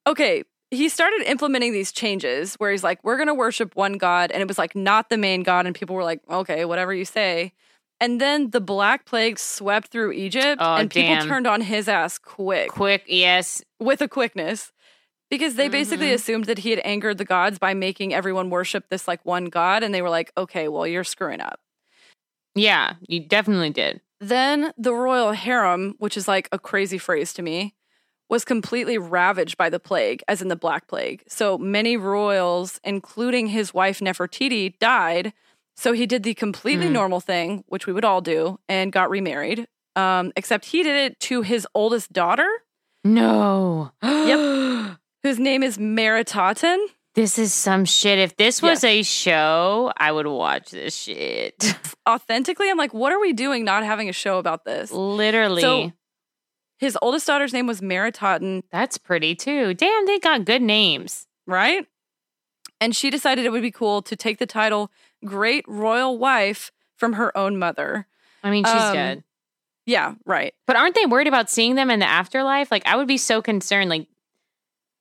[0.06, 4.30] okay, he started implementing these changes where he's like, we're going to worship one God.
[4.30, 5.66] And it was like not the main God.
[5.66, 7.52] And people were like, okay, whatever you say.
[8.00, 12.18] And then the Black Plague swept through Egypt Oh, and people turned on his ass
[12.18, 13.62] quick, quick, yes.
[13.80, 14.70] with a quickness.
[15.30, 16.14] Because they basically Mhm.
[16.14, 19.82] assumed that he had angered the gods by making everyone worship this like one God.
[19.82, 21.60] And they were like, okay, well, you're screwing up.
[22.54, 24.00] Yeah, you definitely did.
[24.20, 27.74] Then the royal harem, which is like a crazy phrase to me,
[28.28, 31.22] was completely ravaged by the plague, as in the Black Plague.
[31.28, 35.32] So many royals, including his wife Nefertiti, died.
[35.76, 36.92] So he did the completely Mm.
[36.92, 39.66] normal thing, which we would all do, and got remarried.
[39.96, 42.48] Um, except he did it to his oldest daughter,
[43.04, 43.92] No.
[44.02, 44.96] Yep.
[45.22, 46.78] whose name is Meritaten.
[47.14, 48.18] This is some shit.
[48.18, 51.74] If this was a show, I would watch this shit.
[52.08, 54.92] Authentically, I'm like, what are we doing not having a show about this?
[54.92, 55.62] Literally.
[55.62, 55.92] So-
[56.78, 59.74] His oldest daughter's name was Meritaten, That's pretty too.
[59.74, 61.26] Damn, they got good names.
[61.46, 61.86] right?
[62.80, 64.92] And she decided it would be cool to take the title
[65.24, 68.06] Great Royal Wife from her own mother.
[68.44, 69.24] I mean, she's Um, good.
[69.86, 70.54] Yeah, right.
[70.66, 72.70] But aren't they worried about seeing them in the afterlife?
[72.70, 73.90] Like I would be so concerned.
[73.90, 74.06] Like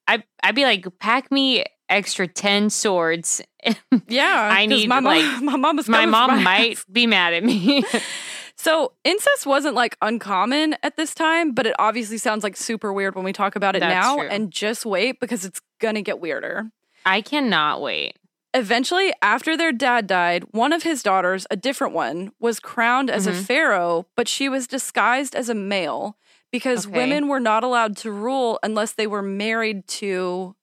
[0.08, 3.42] I I'd be like, pack me extra ten swords.
[4.08, 5.14] Yeah, I need, my mom.
[5.14, 7.84] like, my mom My mom might be mad at me.
[8.58, 13.16] So incest wasn't like uncommon at this time, but it obviously sounds like super weird
[13.16, 14.16] when we talk about it That's now.
[14.18, 14.28] true.
[14.30, 16.72] And just wait because it's gonna get weirder.
[17.06, 18.18] I cannot wait.
[18.54, 23.28] Eventually, after their dad died, one of his daughters, a different one, was crowned as
[23.28, 23.46] a Mhm.
[23.46, 26.18] pharaoh, but she was disguised as a male
[26.52, 26.98] because Okay.
[26.98, 30.56] women were not allowed to rule unless they were married to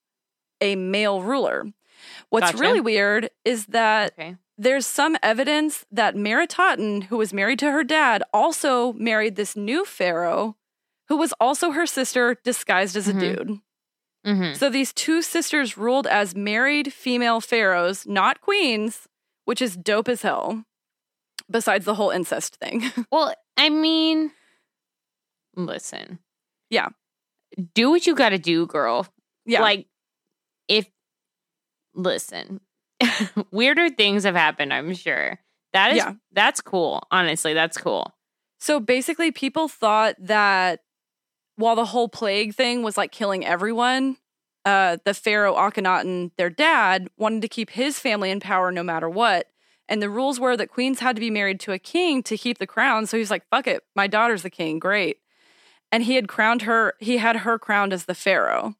[0.60, 1.66] a male ruler.
[2.30, 2.58] What's Gotcha.
[2.58, 4.36] really weird is that Okay.
[4.56, 9.84] There's some evidence that Meritaten, who was married to her dad, also married this new
[9.84, 10.56] pharaoh,
[11.08, 13.20] who was also her sister disguised as a Mhm.
[13.20, 13.60] dude.
[14.24, 19.06] hmm So these two sisters ruled as married female pharaohs, not queens,
[19.44, 20.64] which is dope as hell.
[21.50, 22.80] Besides the whole incest thing.
[23.12, 24.32] Well, I mean,
[25.56, 26.20] listen.
[26.70, 26.88] Yeah.
[27.74, 29.06] Do what you got to do, girl.
[29.44, 29.60] yeah.
[29.60, 29.86] Like,
[30.68, 30.88] if,
[31.94, 32.60] listen,
[33.50, 35.38] weirder things have happened, I'm sure.
[35.72, 36.12] That is, Yeah.
[36.32, 37.02] that's cool.
[37.10, 38.12] Honestly, that's cool.
[38.58, 40.80] so basically, people thought that
[41.56, 44.16] while the whole plague thing was like killing everyone,
[44.64, 49.08] uh, the pharaoh Akhenaten, their dad, wanted to keep his family in power no matter
[49.08, 49.48] what.
[49.88, 52.58] And the rules were that queens had to be married to a king to keep
[52.58, 53.06] the crown.
[53.06, 54.78] So he's like, fuck it, my daughter's the king.
[54.78, 55.18] Great.
[55.92, 58.74] And he had crowned her, he had her crowned as the pharaoh.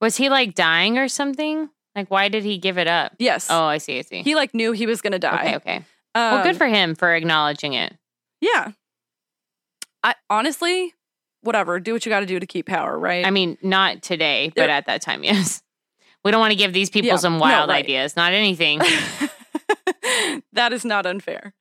[0.00, 1.70] Was he like dying or something?
[1.94, 3.12] Like, why did he give it up?
[3.18, 3.48] Yes.
[3.50, 3.98] Oh, I see.
[3.98, 4.22] I see.
[4.22, 5.42] He like knew he was going to die.
[5.44, 5.56] okay.
[5.56, 5.84] Okay.
[6.14, 7.94] Well, Um, good for him for acknowledging it.
[8.40, 8.72] Yeah.
[10.02, 10.94] I honestly,
[11.42, 13.24] whatever, do what you got to do to keep power, right?
[13.26, 15.62] I mean, not today, but at that time, yes.
[16.24, 17.84] We don't want to give these people Yeah, some no, wild right.
[17.84, 18.16] ideas.
[18.16, 18.78] Not anything.
[20.52, 21.52] that is not unfair.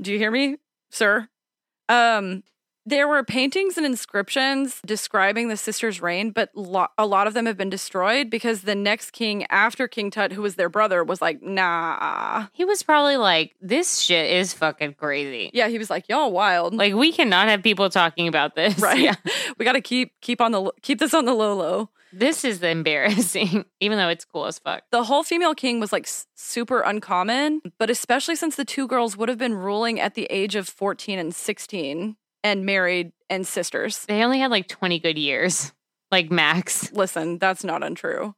[0.00, 0.56] Do you hear me,
[0.90, 1.28] sir?
[1.88, 2.42] Um
[2.90, 7.46] there were paintings and inscriptions describing the sisters' reign, but lo- a lot of them
[7.46, 11.22] have been destroyed because the next king after King Tut, who was their brother, was
[11.22, 12.46] like, nah.
[12.52, 16.74] he was probably like, "This shit is fucking crazy." Yeah, he was like, y'all wild.
[16.74, 18.78] Like, we cannot have people talking about this.
[18.78, 18.98] right.
[18.98, 19.14] Yeah.
[19.58, 21.90] we got to keep keep on the keep this on the low low.
[22.12, 24.82] This is embarrassing, even though it's cool as fuck.
[24.90, 29.28] the whole female king was like super uncommon, but especially since the two girls would
[29.28, 34.04] have been ruling at the age of 14 and 16 and married and sisters.
[34.06, 35.72] They only had like 20 good years,
[36.10, 36.92] like max.
[36.92, 38.34] Listen, that's not untrue.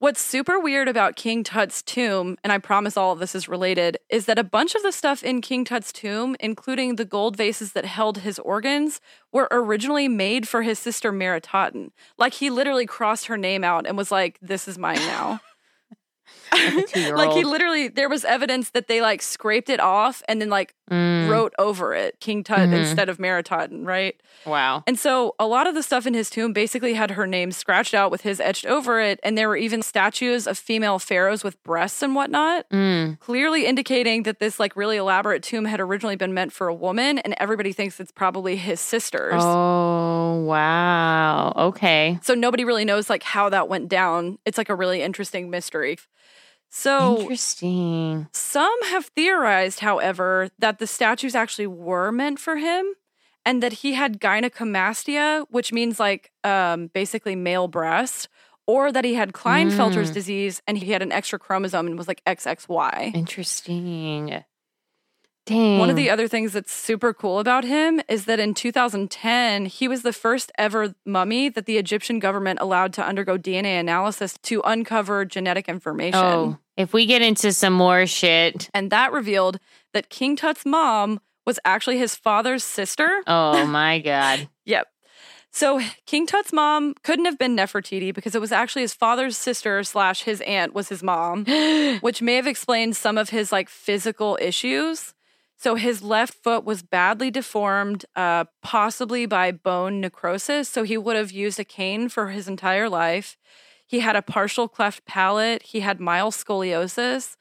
[0.00, 3.98] What's super weird about King Tut's tomb, and I promise all of this is related,
[4.08, 7.72] is that a bunch of the stuff in King Tut's tomb, including the gold vases
[7.72, 9.00] that held his organs,
[9.32, 11.90] were originally made for his sister Meritaten.
[12.16, 15.40] Like he literally crossed her name out and was like, "This is mine now."
[16.52, 20.48] Like like he literally, there was evidence that they like scraped it off and then
[20.50, 22.78] like Mm, wrote over it King Tut Mhm.
[22.78, 24.14] instead of Meritaten, right?
[24.46, 24.82] wow.
[24.86, 27.92] And so a lot of the stuff in his tomb basically had her name scratched
[27.92, 29.20] out with his etched over it.
[29.22, 33.20] And there were even statues of female pharaohs with breasts and whatnot, Mm.
[33.20, 37.18] clearly indicating that this like really elaborate tomb had originally been meant for a woman.
[37.18, 39.42] And everybody thinks it's probably his sisters.
[39.44, 41.52] Oh, wow.
[41.68, 42.18] Okay.
[42.22, 44.38] So nobody really knows like how that went down.
[44.46, 45.98] It's like a really interesting mystery.
[46.70, 48.28] So Interesting.
[48.32, 52.86] Some have theorized, however, that the statues actually were meant for him
[53.44, 58.28] and that he had gynecomastia, which means like um, basically male breast,
[58.66, 60.14] or that he had Klinefelter's Mm.
[60.14, 63.14] disease and he had an extra chromosome and was like XXY.
[63.14, 64.44] Interesting.
[65.48, 65.78] Dang.
[65.78, 69.88] One of the other things that's super cool about him is that in 2010, he
[69.88, 74.60] was the first ever mummy that the Egyptian government allowed to undergo DNA analysis to
[74.66, 76.20] uncover genetic information.
[76.20, 78.68] Oh, if we get into some more shit.
[78.74, 79.58] And that revealed
[79.94, 83.22] that King Tut's mom was actually his father's sister.
[83.26, 84.50] Oh my God.
[84.66, 84.86] Yep.
[85.50, 89.82] So King Tut's mom couldn't have been Nefertiti because it was actually his father's sister
[89.82, 91.46] slash his aunt was his mom,
[92.02, 95.14] which may have explained some of his like physical issues.
[95.60, 100.68] So his left foot was badly deformed, uh, possibly by bone necrosis.
[100.68, 103.36] So he would have used a cane for his entire life.
[103.84, 105.64] He had a partial cleft palate.
[105.64, 107.36] He had mild scoliosis,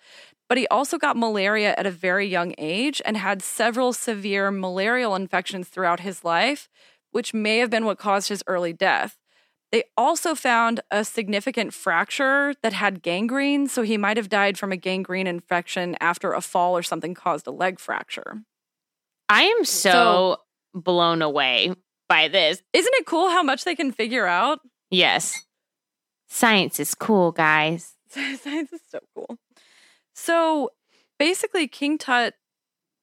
[0.50, 5.14] but he also got malaria at a very young age and had several severe malarial
[5.14, 6.70] infections throughout his life,
[7.12, 9.18] which may have been what caused his early death.
[9.72, 14.72] They also found a significant fracture that had gangrene, so he might have died from
[14.72, 18.44] a gangrene infection after a fall or something caused a leg fracture.
[19.28, 20.38] I am so,
[20.74, 21.74] blown away
[22.08, 22.62] by this.
[22.72, 24.60] Isn't it cool how much they can figure out?
[24.90, 25.38] Yes.
[26.30, 27.96] Science is cool, guys.
[28.10, 29.38] Science is so cool.
[30.14, 30.70] So
[31.20, 32.36] basically, King Tut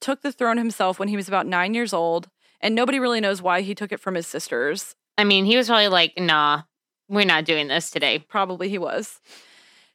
[0.00, 2.28] took the throne himself when he was about nine years old.
[2.60, 4.94] And nobody really knows why he took it from his sisters.
[5.18, 6.62] I mean, he was probably like, nah,
[7.08, 8.18] we're not doing this today.
[8.18, 9.20] Probably he was.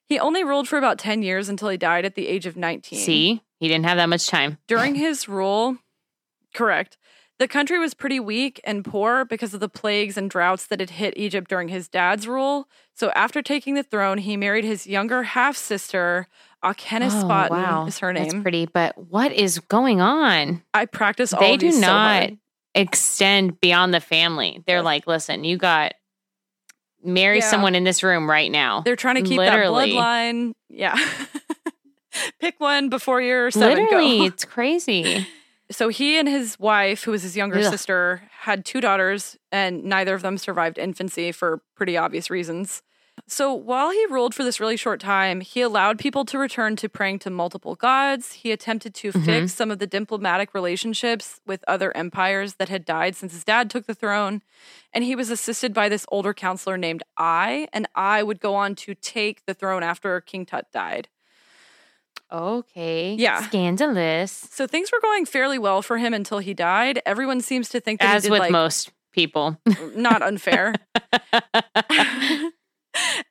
[0.06, 2.98] He only ruled for about 10 years until he died at the age of 19.
[3.00, 4.58] See, he didn't have that much time.
[4.68, 5.78] During his rule,
[6.54, 6.98] correct,
[7.38, 10.90] the country was pretty weak and poor because of the plagues and droughts that had
[10.92, 12.68] hit Egypt during his dad's rule.
[12.96, 16.28] So after taking the throne, he married his younger half sister,
[16.66, 17.86] Akhenaten Oh, wow.
[17.86, 18.42] is her That's name.
[18.42, 20.64] pretty, but what is going on?
[20.74, 22.30] I practice all they do so not.
[22.76, 24.64] Extend beyond the family.
[24.66, 24.82] They're Yeah.
[24.84, 25.94] like, listen, you got
[27.04, 27.50] marry Yeah.
[27.50, 28.82] someone in this room right now.
[28.82, 29.92] They're trying to keep Literally.
[29.94, 30.54] that bloodline.
[30.70, 30.96] Yeah.
[32.42, 33.84] Pick one before you're seven.
[33.86, 34.26] Literally, Go.
[34.34, 35.28] it's crazy.
[35.72, 37.64] So he and his wife, who was his younger Ugh.
[37.72, 42.82] sister, had two daughters, and neither of them survived infancy for pretty obvious reasons.
[43.32, 46.90] So while he ruled for this really short time, he allowed people to return to
[46.90, 48.34] praying to multiple gods.
[48.34, 49.26] He attempted to Mhm.
[49.26, 53.70] fix some of the diplomatic relationships with other empires that had died since his dad
[53.70, 54.42] took the throne.
[54.92, 58.74] And he was assisted by this older counselor named Ay, and Ay would go on
[58.76, 61.08] to take the throne after King Tut died.
[62.32, 63.14] Okay.
[63.14, 63.42] Yeah.
[63.44, 64.32] Scandalous.
[64.52, 67.02] So things were going fairly well for him until he died.
[67.06, 69.58] Everyone seems to think that As he did with like most people.
[69.96, 70.74] not unfair.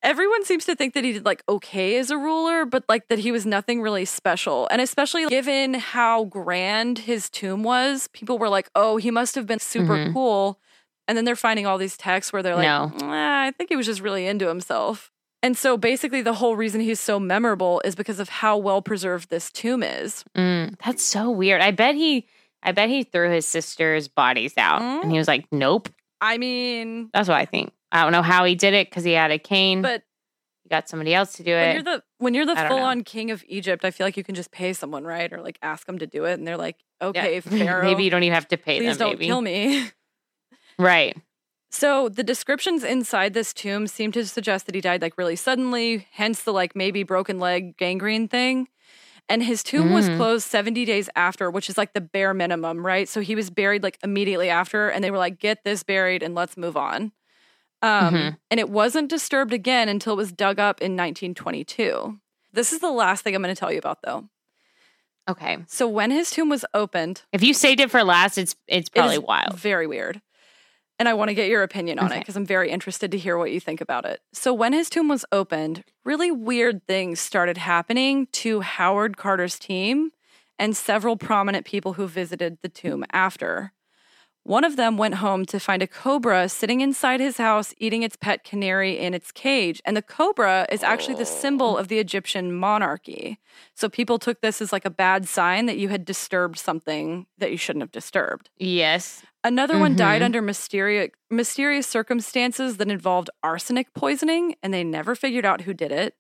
[0.03, 3.19] Everyone seems to think that he did like okay as a ruler, but like that
[3.19, 4.69] he was nothing really special.
[4.71, 9.47] And especially given how grand his tomb was, people were like, "Oh, he must have
[9.47, 10.13] been super Mhm.
[10.13, 10.61] cool."
[11.07, 12.93] And then they're finding all these texts where they're like, No.
[13.03, 15.11] "Ah, "I think he was just really into himself."
[15.43, 19.31] And so basically the whole reason he's so memorable is because of how well preserved
[19.31, 20.25] this tomb is.
[20.37, 21.61] Mm, that's so weird.
[21.63, 22.27] I bet he
[22.61, 25.03] I bet he threw his sister's bodies out Mm.
[25.05, 25.89] and he was like, Nope.
[26.21, 27.73] I mean, That's what I think.
[27.93, 29.83] I don't know how he did it because he had a cane.
[29.83, 30.03] but
[30.63, 31.73] he got somebody else to do when it.
[31.75, 32.85] you're the when you're the full know.
[32.85, 35.33] on king of Egypt, I feel like you can just pay someone, right?
[35.33, 38.23] Or like ask them to do it, and they're like, "Okay, Pharaoh, maybe you don't
[38.23, 39.09] even have to pay please them.
[39.09, 39.91] don't Maybe kill me."
[40.79, 41.17] right.
[41.71, 46.07] So the descriptions inside this tomb seem to suggest that he died like really suddenly,
[46.13, 48.69] hence the like maybe broken leg gangrene thing.
[49.29, 50.17] And his tomb was Mm.
[50.17, 53.07] closed 70 days after, which is like the bare minimum, right?
[53.07, 56.35] So he was buried like immediately after, and they were like, get this buried and
[56.35, 57.13] let's move on.
[57.83, 58.39] Um, Mhm.
[58.51, 62.19] And it wasn't disturbed again until it was dug up in 1922.
[62.53, 64.29] This is the last thing I'm going to tell you about, though.
[65.29, 65.59] Okay.
[65.69, 69.17] So when his tomb was opened, If you saved it for last, it's it's probably
[69.17, 69.59] is wild.
[69.59, 70.23] Very weird.
[70.99, 73.39] And I want to get your opinion on it because I'm very interested to hear
[73.39, 74.21] what you think about it.
[74.33, 80.11] So, when his tomb was opened, really weird things started happening to Howard Carter's team
[80.59, 83.73] and several prominent people who visited the tomb after.
[84.45, 88.17] One of them went home to find a cobra sitting inside his house eating its
[88.17, 89.83] pet canary in its cage.
[89.85, 93.39] And the cobra is actually the symbol of the Egyptian monarchy.
[93.75, 97.51] So people took this as like a bad sign that you had disturbed something that
[97.51, 98.49] you shouldn't have disturbed.
[98.57, 99.23] Yes.
[99.45, 100.25] Another one died Mhm.
[100.27, 105.93] under mysterious mysterious circumstances that involved arsenic poisoning, and they never figured out who did
[105.93, 106.15] it.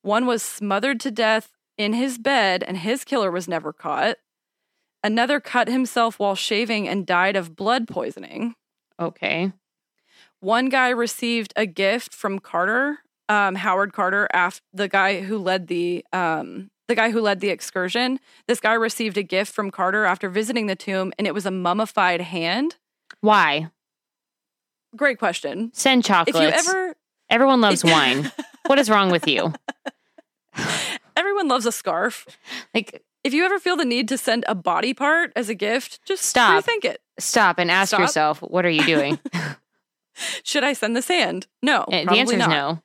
[0.00, 4.16] One was smothered to death in his bed, and his killer was never caught.
[5.02, 8.54] Another cut himself while shaving and died of blood poisoning.
[8.98, 9.52] Okay.
[10.40, 15.68] One guy received a gift from Carter, um, Howard Carter, af- the guy who led
[15.68, 18.18] the um, the guy who led the excursion.
[18.46, 21.50] This guy received a gift from Carter after visiting the tomb, and it was a
[21.50, 22.76] mummified hand.
[23.20, 23.70] Why?
[24.96, 25.70] Great question.
[25.74, 26.38] Send chocolates.
[26.38, 26.94] If you ever
[27.30, 28.32] Everyone loves wine.
[28.66, 29.52] What is wrong with you?
[31.16, 32.26] Everyone loves a scarf.
[32.74, 36.00] Like, If you ever feel the need to send a body part as a gift,
[36.06, 36.64] just Stop.
[36.64, 37.00] rethink it.
[37.18, 38.00] stop and ask Stop.
[38.00, 39.18] yourself, what are you doing?
[40.44, 41.46] Should I send this hand?
[41.62, 41.84] No.
[41.90, 42.80] Eh, the answer is no.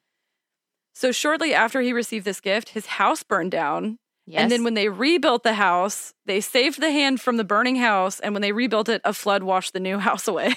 [0.94, 3.98] So shortly after he received this gift, his house burned down.
[4.26, 4.42] Yes.
[4.42, 8.20] And then when they rebuilt the house, they saved the hand from the burning house.
[8.20, 10.54] And when they rebuilt it, a flood washed the new house away.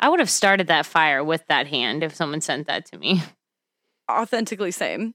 [0.00, 3.22] I would have started that fire with that hand if someone sent that to me.
[4.10, 5.14] Authentically same.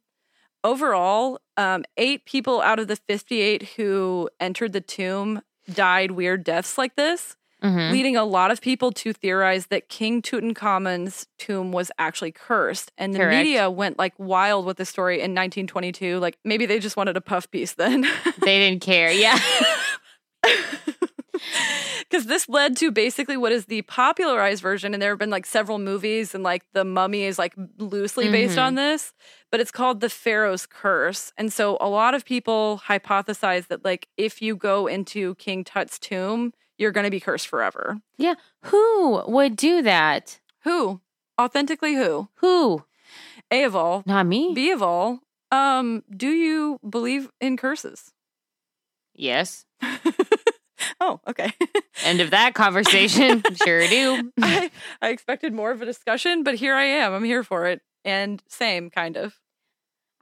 [0.64, 5.42] Overall, um, eight people out of the 58 who entered the tomb
[5.72, 7.36] died weird deaths like this.
[7.64, 7.92] Mhm.
[7.94, 12.92] leading a lot of people to theorize that King Tutankhamun's tomb was actually cursed.
[12.98, 13.38] And the Correct.
[13.38, 16.20] media went like wild with the story in 1922.
[16.20, 18.02] Like maybe they just wanted a puff piece then.
[18.42, 19.14] They didn't care.
[19.14, 19.40] Yeah.
[22.14, 24.94] Because this led to basically what is the popularized version.
[24.94, 28.56] And there have been like several movies, and like The Mummy is like loosely based
[28.56, 28.62] Mhm.
[28.68, 29.14] on this,
[29.50, 31.34] but it's called The Pharaoh's Curse.
[31.40, 35.98] And so a lot of people hypothesize that like if you go into King Tut's
[35.98, 38.00] tomb, you're going to be cursed forever.
[38.18, 38.36] yeah.
[38.66, 40.40] Who would do that?
[40.66, 41.02] Who?
[41.42, 42.30] Authentically who?
[42.36, 42.86] Who?
[43.50, 44.54] A of all, Not me.
[44.54, 45.22] B of all.
[45.52, 48.12] Um, do you believe in curses?
[49.16, 49.66] yes.
[51.06, 51.52] Oh, okay.
[52.06, 53.44] End of that conversation.
[53.56, 54.32] sure do.
[54.42, 57.14] I, I expected more of a discussion, but here I am.
[57.14, 57.82] I'm here for it.
[58.06, 59.38] And same, kind of.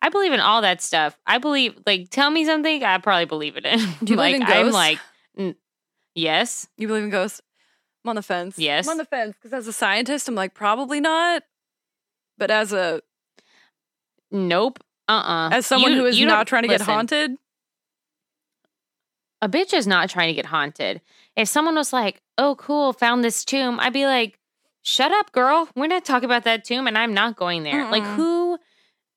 [0.02, 1.16] I believe in all that stuff.
[1.28, 3.78] I believe, like, tell me something, I probably believe it in.
[4.04, 4.68] Do you like, believe in ghosts?
[4.68, 5.00] I'm like,
[5.38, 5.56] n-
[6.16, 7.42] yes, You believe in ghosts?
[8.04, 8.58] I'm on the fence.
[8.58, 8.88] Yes.
[8.88, 11.44] I'm on the fence because as a scientist, I'm like, probably not.
[12.40, 13.04] But as a
[14.32, 17.38] nope, uh, uh as someone who is not trying to get haunted,
[19.42, 21.02] A bitch is not trying to get haunted.
[21.36, 24.39] If someone was like, "Oh, cool, found this tomb," I'd be like,
[24.84, 25.68] "Shut up, girl.
[25.76, 28.16] We're not talking about that tomb, and I'm not going there." Like, Mm-mm.
[28.16, 28.60] who?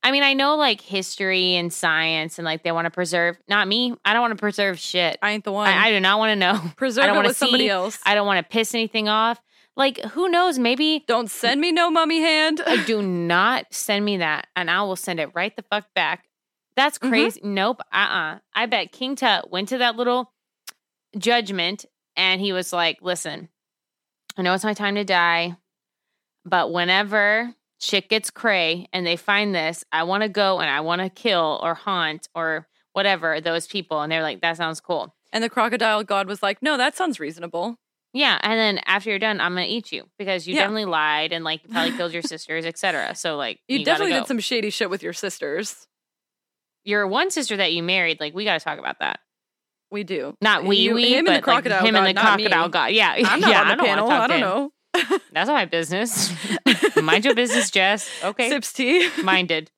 [0.03, 3.39] I mean, I know like history and science, and like they want to preserve.
[3.49, 3.95] Not me.
[4.05, 5.19] I don't want to preserve shit.
[5.23, 5.69] I ain't the one.
[5.69, 6.61] I, I do not want to know.
[6.77, 7.99] Preserve I don't it with somebody else.
[8.05, 9.41] I don't want to piss anything off.
[9.77, 10.59] Like, who knows?
[10.59, 12.61] Maybe don't send me no mummy hand.
[12.67, 16.27] I do not send me that, and I will send it right the fuck back.
[16.77, 17.09] That's Mhm.
[17.09, 17.41] crazy.
[17.45, 17.81] Nope.
[17.93, 20.33] Uh uh I bet King Tut went to that little
[21.17, 21.85] judgment
[22.17, 23.49] and he was like, listen,
[24.37, 25.57] I know it's my time to die,
[26.45, 30.81] but whenever shit gets cray and they find this, I want to go and I
[30.81, 34.01] want to kill or haunt or whatever those people.
[34.01, 35.15] And they're like, that sounds cool.
[35.33, 37.77] and the crocodile god was like, no, that sounds reasonable.
[38.13, 40.61] Yeah, and then after you're done, I'm gonna eat you because you Yeah.
[40.61, 43.17] definitely lied and like probably killed your sisters, etc.
[43.17, 44.21] So like You, gotta definitely go.
[44.21, 45.89] did some shady shit with your sisters.
[46.85, 49.21] Your one sister that you married, like we got to talk about that.
[49.91, 50.37] We do.
[50.41, 52.37] Not we, You- we, him and but the crocodile like him god, and the not
[52.37, 52.45] me.
[52.45, 52.93] crocodile god.
[52.93, 54.11] Yeah, I'm not yeah, on the I don't panel.
[54.11, 54.71] I don't know.
[55.33, 56.33] That's not my business.
[57.03, 58.09] Mind your business, Jess.
[58.23, 59.09] Okay, Sips tea.
[59.23, 59.71] minded.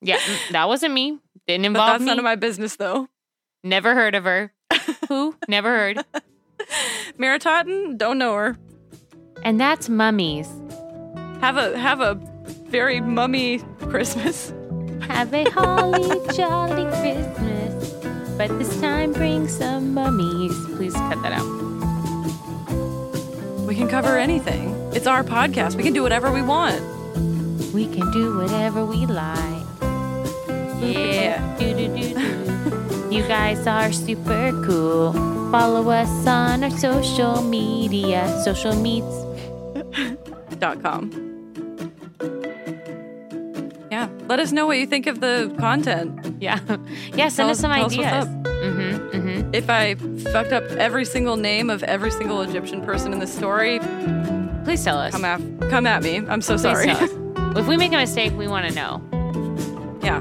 [0.00, 1.18] Yeah, mm, that wasn't me.
[1.46, 2.06] Didn't But involve that's me.
[2.06, 3.08] none of my business, though.
[3.64, 4.52] Never heard of her.
[5.08, 5.34] Who?
[5.48, 6.04] Never heard.
[7.18, 8.56] Meritaten, don't know her.
[9.42, 10.48] And that's mummies.
[11.40, 12.14] Have a have a
[12.66, 14.52] very mummy Christmas.
[15.08, 17.92] Have a holly jolly Christmas,
[18.36, 20.54] but this time bring some mummies.
[20.76, 21.46] Please cut that out.
[23.66, 24.74] We can cover anything.
[24.94, 25.74] It's our podcast.
[25.76, 26.80] We can do whatever we want.
[27.74, 29.64] We can do whatever we like.
[30.80, 31.44] Yeah.
[33.10, 35.12] You guys are super cool.
[35.50, 39.24] Follow us on our social media, social meets.
[40.58, 41.27] Dot com.
[43.90, 44.08] Yeah.
[44.28, 46.36] Let us know what you think of the content.
[46.40, 46.60] Yeah,
[47.14, 47.28] yeah.
[47.28, 48.06] Send Tell us us- some us ideas.
[48.12, 48.28] up.
[48.28, 49.16] Mm-hmm.
[49.16, 49.54] Mm-hmm.
[49.54, 49.94] If I
[50.32, 53.78] fucked up every single name of every single Egyptian person in the story,
[54.64, 55.12] Please tell us.
[55.12, 56.16] come at come at me.
[56.18, 56.90] I'm so Please sorry.
[57.56, 59.00] If we make a mistake, we want to know.
[60.02, 60.20] yeah.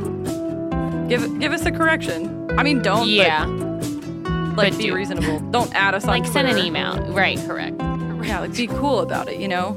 [1.10, 2.50] Give give us a correction.
[2.58, 3.08] I mean, don't.
[3.08, 4.96] yeah, But, like but be do.
[4.96, 5.40] reasonable.
[5.52, 6.98] Don't add us on like send an email.
[7.12, 7.38] Right.
[7.40, 7.76] Correct.
[8.26, 9.40] Yeah, like be cool about it.
[9.42, 9.76] You know.